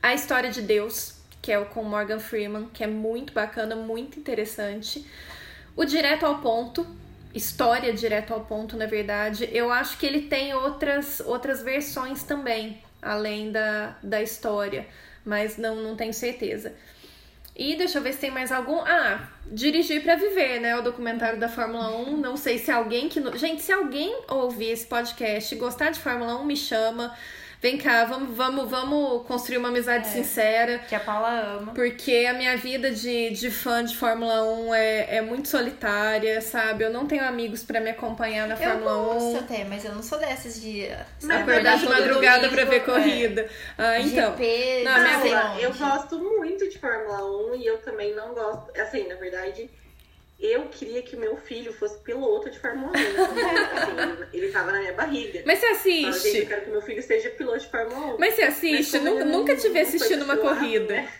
A 0.01 0.15
História 0.15 0.49
de 0.49 0.63
Deus, 0.63 1.17
que 1.39 1.51
é 1.51 1.59
o 1.59 1.67
com 1.67 1.83
Morgan 1.83 2.19
Freeman, 2.19 2.67
que 2.73 2.83
é 2.83 2.87
muito 2.87 3.31
bacana, 3.31 3.75
muito 3.75 4.19
interessante. 4.19 5.05
O 5.75 5.85
Direto 5.85 6.25
ao 6.25 6.39
Ponto, 6.39 6.83
história 7.33 7.93
direto 7.93 8.33
ao 8.33 8.41
ponto, 8.41 8.75
na 8.75 8.85
verdade. 8.85 9.49
Eu 9.51 9.71
acho 9.71 9.97
que 9.97 10.05
ele 10.05 10.21
tem 10.21 10.53
outras, 10.53 11.19
outras 11.21 11.61
versões 11.61 12.23
também, 12.23 12.81
além 13.01 13.51
da, 13.51 13.95
da 14.01 14.21
história, 14.21 14.87
mas 15.25 15.57
não, 15.57 15.75
não 15.77 15.95
tenho 15.95 16.13
certeza. 16.13 16.73
E 17.55 17.75
deixa 17.75 17.97
eu 17.97 18.03
ver 18.03 18.13
se 18.13 18.19
tem 18.19 18.29
mais 18.29 18.51
algum. 18.51 18.79
Ah, 18.81 19.27
Dirigir 19.47 20.03
para 20.03 20.15
Viver, 20.15 20.59
né? 20.59 20.77
O 20.77 20.83
documentário 20.83 21.39
da 21.39 21.49
Fórmula 21.49 21.89
1. 21.97 22.17
Não 22.17 22.37
sei 22.37 22.59
se 22.59 22.69
alguém 22.69 23.09
que. 23.09 23.19
Gente, 23.35 23.63
se 23.63 23.71
alguém 23.71 24.15
ouvir 24.29 24.69
esse 24.69 24.85
podcast 24.85 25.55
e 25.55 25.57
gostar 25.57 25.89
de 25.89 25.99
Fórmula 25.99 26.39
1, 26.39 26.45
me 26.45 26.55
chama 26.55 27.15
vem 27.61 27.77
cá, 27.77 28.05
vamos, 28.05 28.35
vamos, 28.35 28.69
vamos 28.69 29.25
construir 29.27 29.57
uma 29.57 29.69
amizade 29.69 30.07
é, 30.07 30.11
sincera. 30.11 30.79
Que 30.79 30.95
a 30.95 30.99
Paula 30.99 31.57
ama. 31.57 31.73
Porque 31.73 32.25
a 32.29 32.33
minha 32.33 32.55
vida 32.57 32.91
de, 32.91 33.31
de 33.31 33.51
fã 33.51 33.83
de 33.83 33.95
Fórmula 33.95 34.43
1 34.43 34.73
é, 34.73 35.17
é 35.17 35.21
muito 35.21 35.47
solitária, 35.47 36.41
sabe? 36.41 36.83
Eu 36.83 36.89
não 36.89 37.05
tenho 37.05 37.23
amigos 37.23 37.63
para 37.63 37.79
me 37.79 37.89
acompanhar 37.89 38.47
na 38.47 38.55
eu 38.55 38.57
Fórmula 38.57 39.17
1. 39.17 39.31
Eu 39.35 39.39
até, 39.39 39.63
mas 39.63 39.85
eu 39.85 39.93
não 39.93 40.03
sou 40.03 40.19
dessas 40.19 40.61
de 40.61 40.87
acordar 41.29 41.77
de 41.77 41.85
madrugada 41.85 42.49
para 42.49 42.65
ver 42.65 42.85
corrida. 42.85 43.41
É. 43.41 43.49
Ah, 43.77 43.99
então. 43.99 44.31
GP, 44.31 44.83
não, 44.83 45.21
vida, 45.21 45.55
eu 45.59 45.73
gosto 45.73 46.19
muito 46.19 46.69
de 46.69 46.77
Fórmula 46.77 47.23
1 47.51 47.55
e 47.55 47.65
eu 47.65 47.77
também 47.79 48.15
não 48.15 48.33
gosto. 48.33 48.71
Assim, 48.79 49.07
na 49.07 49.15
verdade 49.15 49.69
eu 50.39 50.67
queria 50.69 51.01
que 51.01 51.15
meu 51.15 51.35
filho 51.37 51.73
fosse 51.73 51.97
piloto 51.99 52.49
de 52.49 52.59
Fórmula 52.59 52.91
1. 52.91 52.95
assim, 52.95 54.23
ele 54.33 54.51
tava 54.51 54.71
na 54.71 54.79
minha 54.79 54.93
barriga. 54.93 55.41
Mas 55.45 55.59
você 55.59 55.65
assiste? 55.67 56.37
eu 56.37 56.45
quero 56.47 56.61
que 56.61 56.69
meu 56.69 56.81
filho 56.81 57.01
seja 57.01 57.29
piloto 57.31 57.59
de 57.59 57.69
Fórmula 57.69 58.15
1. 58.15 58.17
Mas 58.19 58.35
você 58.35 58.43
assiste? 58.43 58.99
Nunca, 58.99 59.25
nunca 59.25 59.55
te 59.55 59.69
vi 59.69 59.79
assistindo 59.79 60.23
uma 60.23 60.37
corrida. 60.37 60.93
Né? 60.93 61.11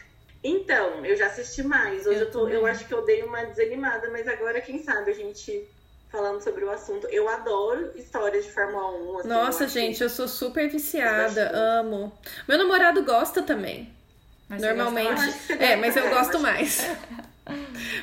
Então, 0.43 1.03
eu 1.03 1.15
já 1.15 1.27
assisti 1.27 1.63
mais. 1.63 2.06
Hoje 2.06 2.19
eu, 2.19 2.25
eu, 2.25 2.32
tô, 2.32 2.47
eu 2.47 2.65
acho 2.65 2.88
que 2.88 2.93
eu 2.93 3.03
dei 3.03 3.23
uma 3.23 3.43
desanimada, 3.43 4.10
mas 4.12 4.27
agora, 4.27 4.62
quem 4.62 4.84
sabe, 4.84 5.12
a 5.12 5.15
gente 5.15 5.67
falando 6.10 6.41
sobre 6.41 6.63
o 6.63 6.69
assunto. 6.69 7.08
Eu 7.08 7.27
adoro 7.27 7.91
histórias 7.95 8.45
de 8.45 8.51
Fórmula 8.51 8.91
1. 8.91 9.19
Assim, 9.19 9.27
Nossa, 9.27 9.63
eu 9.63 9.67
gente, 9.69 10.01
eu 10.01 10.10
sou 10.10 10.27
super 10.27 10.69
viciada. 10.69 11.51
Amo. 11.53 12.12
Meu 12.47 12.58
namorado 12.58 13.03
gosta 13.03 13.41
também. 13.41 13.91
Mas 14.47 14.62
Normalmente. 14.62 15.21
É, 15.60 15.75
mas 15.75 15.95
eu 15.97 16.10
gosto 16.10 16.39
mais. 16.39 16.88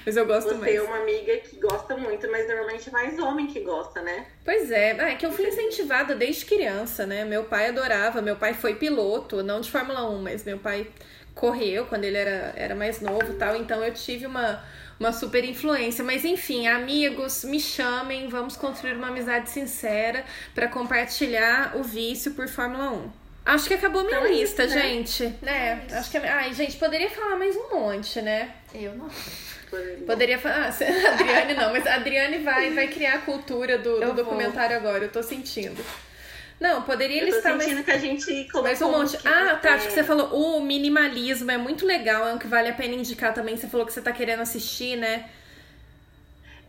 Mas 0.05 0.17
eu 0.17 0.27
gosto 0.27 0.49
Você 0.49 0.55
mais. 0.55 0.73
Você 0.73 0.79
é 0.79 0.83
uma 0.83 0.99
amiga 0.99 1.37
que 1.39 1.57
gosta 1.57 1.97
muito, 1.97 2.31
mas 2.31 2.47
normalmente 2.47 2.89
é 2.89 2.93
mais 2.93 3.19
homem 3.19 3.47
que 3.47 3.61
gosta, 3.61 4.03
né? 4.03 4.27
Pois 4.45 4.71
é, 4.71 4.97
ah, 5.01 5.11
é 5.11 5.15
que 5.17 5.27
eu 5.27 5.33
fui 5.33 5.47
incentivada 5.47 6.15
desde 6.15 6.45
criança, 6.45 7.07
né? 7.07 7.25
Meu 7.25 7.45
pai 7.45 7.69
adorava, 7.69 8.21
meu 8.23 8.37
pai 8.37 8.55
foi 8.55 8.75
piloto, 8.75 9.43
não 9.43 9.61
de 9.61 9.71
Fórmula 9.71 10.09
1, 10.11 10.23
mas 10.23 10.45
meu 10.45 10.59
pai 10.59 10.87
correu 11.35 11.87
quando 11.87 12.05
ele 12.05 12.17
era, 12.17 12.53
era 12.57 12.75
mais 12.75 13.01
novo 13.01 13.33
e 13.33 13.35
tal, 13.35 13.57
então 13.57 13.85
eu 13.85 13.93
tive 13.93 14.25
uma, 14.25 14.63
uma 14.99 15.13
super 15.13 15.45
influência. 15.45 16.05
Mas 16.05 16.25
enfim, 16.25 16.67
amigos, 16.69 17.45
me 17.45 17.61
chamem, 17.61 18.29
vamos 18.29 18.57
construir 18.57 18.95
uma 18.95 19.09
amizade 19.09 19.51
sincera 19.51 20.25
para 20.55 20.69
compartilhar 20.69 21.77
o 21.77 21.83
vício 21.83 22.33
por 22.35 22.49
Fórmula 22.49 22.91
1. 22.93 23.24
Acho 23.45 23.69
que 23.69 23.75
acabou 23.75 24.03
minha 24.05 24.17
então, 24.17 24.27
é 24.27 24.33
lista, 24.33 24.65
isso, 24.65 24.75
né? 24.75 24.83
gente. 24.83 25.35
Né? 25.43 25.87
É, 25.91 25.95
acho 25.97 26.11
que. 26.11 26.17
Ai, 26.17 26.55
gente, 26.55 26.77
poderia 26.77 27.11
falar 27.11 27.37
mais 27.37 27.55
um 27.55 27.69
monte, 27.71 28.23
né? 28.23 28.51
Eu 28.75 28.95
não. 28.95 29.11
Poderia 30.07 30.39
falar. 30.39 30.69
Ah, 30.69 30.69
Adriane 31.13 31.55
não, 31.55 31.73
mas 31.73 31.87
a 31.87 31.95
Adriane 31.97 32.39
vai, 32.39 32.71
vai 32.71 32.89
criar 32.89 33.15
a 33.15 33.19
cultura 33.19 33.77
do, 33.77 34.01
do 34.01 34.13
documentário 34.15 34.77
agora, 34.77 35.05
eu 35.05 35.11
tô 35.11 35.23
sentindo. 35.23 35.85
Não, 36.59 36.83
poderia 36.83 37.21
eu 37.21 37.27
listar 37.27 37.57
mais. 37.57 37.85
que 37.85 37.91
a 37.91 37.99
gente 37.99 38.49
mais 38.63 38.81
um 38.81 38.91
monte. 38.91 39.19
Ah, 39.27 39.57
tá. 39.57 39.75
Acho 39.75 39.89
que 39.89 39.93
você 39.93 40.05
falou 40.05 40.29
o 40.33 40.63
minimalismo 40.63 41.51
é 41.51 41.59
muito 41.59 41.85
legal, 41.85 42.27
é 42.27 42.33
um 42.33 42.39
que 42.39 42.47
vale 42.47 42.71
a 42.71 42.73
pena 42.73 42.95
indicar 42.95 43.35
também. 43.35 43.57
Você 43.57 43.67
falou 43.67 43.85
que 43.85 43.93
você 43.93 44.01
tá 44.01 44.13
querendo 44.13 44.41
assistir, 44.41 44.97
né? 44.97 45.29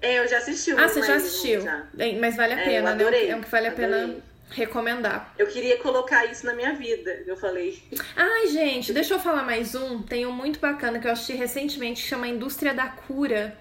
É, 0.01 0.19
eu 0.19 0.27
já 0.27 0.39
assisti 0.39 0.73
o 0.73 0.79
Ah, 0.79 0.88
você 0.89 1.01
já 1.01 1.15
assistiu. 1.15 1.61
Já. 1.61 1.83
Mas 2.19 2.35
vale 2.35 2.53
a 2.53 2.59
é, 2.59 2.65
pena, 2.65 2.95
né? 2.95 3.27
É 3.27 3.35
um 3.35 3.41
que 3.41 3.49
vale 3.49 3.67
a 3.67 3.71
adorei. 3.71 3.89
pena 3.89 4.35
recomendar. 4.49 5.34
Eu 5.38 5.47
queria 5.47 5.77
colocar 5.77 6.25
isso 6.25 6.45
na 6.45 6.53
minha 6.53 6.73
vida, 6.73 7.23
eu 7.25 7.36
falei. 7.36 7.81
Ai, 8.15 8.47
gente, 8.47 8.93
deixa 8.93 9.13
eu 9.13 9.19
falar 9.19 9.43
mais 9.43 9.75
um. 9.75 10.01
Tem 10.01 10.25
um 10.25 10.31
muito 10.31 10.60
bacana 10.60 10.99
que 10.99 11.08
eu 11.08 11.12
assisti 11.12 11.34
recentemente 11.34 12.01
que 12.03 12.08
chama 12.08 12.27
Indústria 12.27 12.73
da 12.73 12.88
Cura. 12.88 13.58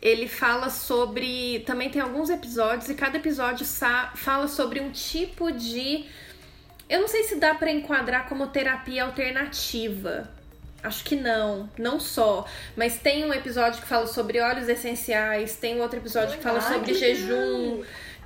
Ele 0.00 0.28
fala 0.28 0.68
sobre. 0.68 1.60
Também 1.66 1.90
tem 1.90 2.00
alguns 2.02 2.28
episódios 2.28 2.88
e 2.90 2.94
cada 2.94 3.16
episódio 3.16 3.64
fala 4.14 4.48
sobre 4.48 4.80
um 4.80 4.90
tipo 4.90 5.50
de. 5.50 6.04
Eu 6.88 7.00
não 7.00 7.08
sei 7.08 7.24
se 7.24 7.36
dá 7.36 7.54
para 7.54 7.70
enquadrar 7.70 8.28
como 8.28 8.46
terapia 8.48 9.04
alternativa. 9.04 10.30
Acho 10.82 11.02
que 11.02 11.16
não, 11.16 11.70
não 11.78 11.98
só. 11.98 12.46
Mas 12.76 12.98
tem 12.98 13.24
um 13.24 13.32
episódio 13.32 13.80
que 13.80 13.88
fala 13.88 14.06
sobre 14.06 14.38
óleos 14.38 14.68
essenciais, 14.68 15.56
tem 15.56 15.80
outro 15.80 15.98
episódio 15.98 16.36
que 16.36 16.42
fala 16.42 16.60
sobre 16.60 16.92
jejum. 16.92 17.82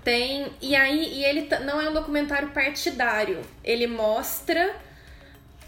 Tem. 0.09 0.51
E 0.62 0.75
aí, 0.75 1.18
e 1.18 1.23
ele 1.23 1.47
não 1.66 1.79
é 1.79 1.90
um 1.90 1.92
documentário 1.92 2.49
partidário. 2.49 3.42
Ele 3.62 3.87
mostra 3.87 4.75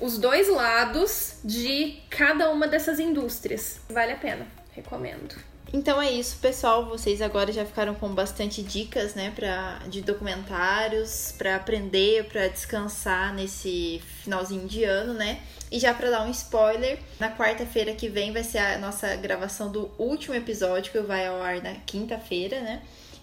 os 0.00 0.16
dois 0.16 0.48
lados 0.48 1.40
de 1.44 1.98
cada 2.08 2.48
uma 2.50 2.66
dessas 2.66 2.98
indústrias. 2.98 3.80
Vale 3.90 4.12
a 4.12 4.16
pena, 4.16 4.46
recomendo. 4.72 5.36
Então 5.74 6.00
é 6.00 6.10
isso, 6.10 6.38
pessoal. 6.38 6.86
Vocês 6.86 7.20
agora 7.20 7.52
já 7.52 7.66
ficaram 7.66 7.94
com 7.94 8.08
bastante 8.14 8.62
dicas, 8.62 9.14
né, 9.14 9.30
pra, 9.36 9.80
de 9.88 10.00
documentários 10.00 11.34
para 11.36 11.56
aprender, 11.56 12.24
para 12.24 12.48
descansar 12.48 13.34
nesse 13.34 14.02
finalzinho 14.22 14.66
de 14.66 14.84
ano, 14.84 15.12
né? 15.12 15.42
E 15.70 15.78
já 15.78 15.92
para 15.92 16.08
dar 16.08 16.22
um 16.22 16.30
spoiler, 16.30 16.98
na 17.18 17.30
quarta-feira 17.30 17.92
que 17.94 18.08
vem 18.08 18.32
vai 18.32 18.42
ser 18.42 18.56
a 18.56 18.78
nossa 18.78 19.14
gravação 19.16 19.70
do 19.70 19.90
último 19.98 20.34
episódio 20.34 20.90
que 20.90 21.00
vai 21.00 21.26
ao 21.26 21.42
ar 21.42 21.62
na 21.62 21.74
quinta-feira, 21.74 22.62
né? 22.62 22.80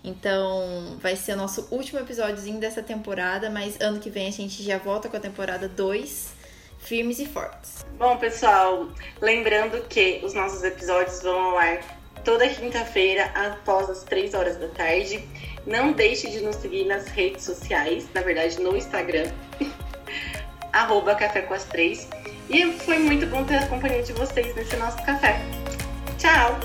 Então, 0.07 0.97
vai 1.01 1.17
ser 1.17 1.33
o 1.33 1.35
nosso 1.35 1.67
último 1.69 1.99
episódiozinho 1.99 2.59
dessa 2.59 2.81
temporada, 2.81 3.49
mas 3.49 3.77
ano 3.81 3.99
que 3.99 4.09
vem 4.09 4.27
a 4.27 4.31
gente 4.31 4.63
já 4.63 4.77
volta 4.77 5.09
com 5.09 5.17
a 5.17 5.19
temporada 5.19 5.67
2, 5.67 6.33
firmes 6.79 7.19
e 7.19 7.25
fortes. 7.25 7.85
Bom, 7.97 8.15
pessoal, 8.15 8.87
lembrando 9.21 9.81
que 9.89 10.21
os 10.23 10.33
nossos 10.33 10.63
episódios 10.63 11.21
vão 11.21 11.37
ao 11.37 11.57
ar 11.57 11.97
toda 12.23 12.47
quinta-feira 12.47 13.25
após 13.35 13.89
as 13.89 14.03
3 14.03 14.33
horas 14.33 14.55
da 14.55 14.69
tarde. 14.69 15.27
Não 15.65 15.91
deixe 15.91 16.29
de 16.29 16.39
nos 16.39 16.55
seguir 16.55 16.85
nas 16.85 17.07
redes 17.07 17.43
sociais, 17.43 18.07
na 18.13 18.21
verdade 18.21 18.61
no 18.61 18.77
Instagram, 18.77 19.29
arroba 20.71 21.15
Café 21.15 21.41
com 21.41 21.53
as 21.53 21.65
Três. 21.65 22.07
E 22.49 22.71
foi 22.71 22.97
muito 22.97 23.25
bom 23.27 23.43
ter 23.43 23.57
a 23.57 23.67
companhia 23.67 24.01
de 24.01 24.13
vocês 24.13 24.55
nesse 24.55 24.77
nosso 24.77 24.97
café. 25.05 25.41
Tchau! 26.17 26.57